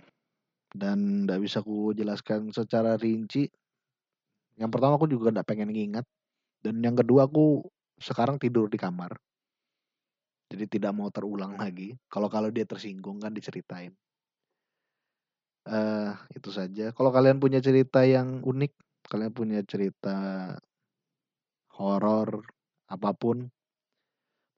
dan 0.75 1.23
nggak 1.23 1.39
bisa 1.39 1.63
aku 1.63 1.95
jelaskan 1.95 2.51
secara 2.51 2.99
rinci. 2.99 3.47
Yang 4.59 4.75
pertama 4.75 4.99
aku 4.99 5.07
juga 5.07 5.31
nggak 5.31 5.47
pengen 5.47 5.71
ngingat 5.71 6.03
dan 6.59 6.83
yang 6.83 6.99
kedua 6.99 7.23
aku 7.31 7.63
sekarang 7.95 8.35
tidur 8.35 8.67
di 8.67 8.75
kamar. 8.75 9.15
Jadi 10.51 10.67
tidak 10.67 10.91
mau 10.99 11.07
terulang 11.15 11.55
lagi. 11.55 11.95
Kalau 12.11 12.27
kalau 12.27 12.51
dia 12.51 12.67
tersinggung 12.67 13.23
kan 13.23 13.31
diceritain. 13.31 13.95
Uh, 15.63 16.11
itu 16.35 16.51
saja. 16.51 16.91
Kalau 16.91 17.07
kalian 17.07 17.39
punya 17.39 17.63
cerita 17.63 18.03
yang 18.03 18.43
unik 18.43 18.75
kalian 19.07 19.33
punya 19.35 19.59
cerita 19.65 20.15
horor 21.73 22.45
apa 22.87 23.11
pun 23.17 23.49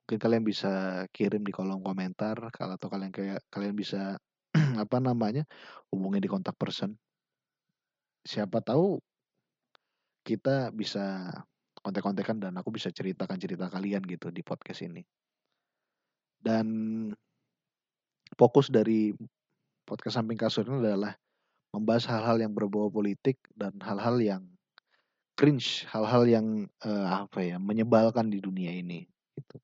mungkin 0.06 0.20
kalian 0.22 0.46
bisa 0.46 1.02
kirim 1.10 1.42
di 1.42 1.50
kolom 1.50 1.82
komentar 1.82 2.38
kalau 2.54 2.78
atau 2.78 2.94
kalian 2.94 3.10
kayak 3.10 3.42
kalian 3.50 3.74
bisa 3.74 4.22
apa 4.84 4.98
namanya 5.02 5.42
hubungi 5.90 6.22
di 6.22 6.30
kontak 6.30 6.54
person. 6.62 6.94
Siapa 8.22 8.62
tahu 8.62 9.02
kita 10.26 10.70
bisa 10.74 11.34
kontek-kontekan 11.82 12.42
dan 12.42 12.54
aku 12.58 12.74
bisa 12.74 12.90
ceritakan 12.90 13.38
cerita 13.38 13.70
kalian 13.70 14.06
gitu 14.06 14.30
di 14.30 14.42
podcast 14.46 14.86
ini. 14.86 15.02
Dan 16.38 16.66
fokus 18.38 18.70
dari 18.70 19.10
podcast 19.86 20.22
samping 20.22 20.38
kasur 20.38 20.70
ini 20.70 20.86
adalah 20.86 21.14
membahas 21.76 22.08
hal-hal 22.08 22.40
yang 22.40 22.56
berbau 22.56 22.88
politik 22.88 23.36
dan 23.52 23.76
hal-hal 23.84 24.16
yang 24.24 24.44
cringe, 25.36 25.84
hal-hal 25.92 26.24
yang 26.24 26.48
uh, 26.88 27.28
apa 27.28 27.44
ya 27.44 27.60
menyebalkan 27.60 28.32
di 28.32 28.40
dunia 28.40 28.72
ini. 28.72 29.04
Gitu. 29.36 29.60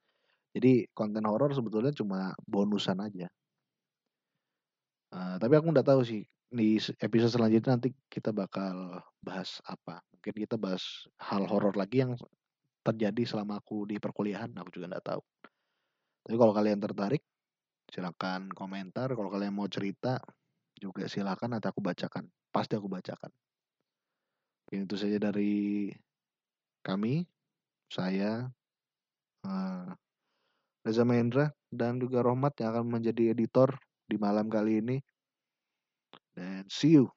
Jadi 0.52 0.72
konten 0.92 1.24
horor 1.24 1.56
sebetulnya 1.56 1.96
cuma 1.96 2.36
bonusan 2.44 3.00
aja. 3.00 3.32
Uh, 5.12 5.40
tapi 5.40 5.56
aku 5.56 5.72
nggak 5.72 5.88
tahu 5.88 6.04
sih 6.04 6.28
di 6.52 6.76
episode 7.00 7.32
selanjutnya 7.32 7.80
nanti 7.80 7.96
kita 8.12 8.36
bakal 8.36 9.00
bahas 9.24 9.64
apa. 9.64 10.04
Mungkin 10.12 10.36
kita 10.44 10.60
bahas 10.60 11.08
hal 11.24 11.48
horor 11.48 11.72
lagi 11.80 12.04
yang 12.04 12.20
terjadi 12.84 13.24
selama 13.24 13.64
aku 13.64 13.88
di 13.88 13.96
perkuliahan. 13.96 14.52
Aku 14.60 14.70
juga 14.76 14.92
nggak 14.92 15.08
tahu. 15.16 15.24
Tapi 16.28 16.36
kalau 16.36 16.54
kalian 16.54 16.84
tertarik, 16.84 17.24
silakan 17.88 18.52
komentar. 18.52 19.16
Kalau 19.16 19.32
kalian 19.32 19.56
mau 19.56 19.72
cerita, 19.72 20.20
juga 20.82 21.06
silakan 21.06 21.54
nanti 21.54 21.70
aku 21.70 21.80
bacakan. 21.80 22.26
Pasti 22.50 22.74
aku 22.74 22.90
bacakan. 22.90 23.30
Mungkin 24.66 24.90
itu 24.90 24.96
saja 24.98 25.22
dari 25.22 25.94
kami, 26.82 27.22
saya, 27.86 28.50
uh, 29.46 29.88
Reza 30.82 31.06
Mahendra, 31.06 31.54
dan 31.70 32.02
juga 32.02 32.26
Rohmat 32.26 32.58
yang 32.58 32.74
akan 32.74 32.98
menjadi 32.98 33.38
editor 33.38 33.78
di 34.10 34.18
malam 34.18 34.50
kali 34.50 34.82
ini. 34.82 34.98
Dan 36.34 36.66
see 36.66 36.98
you. 36.98 37.14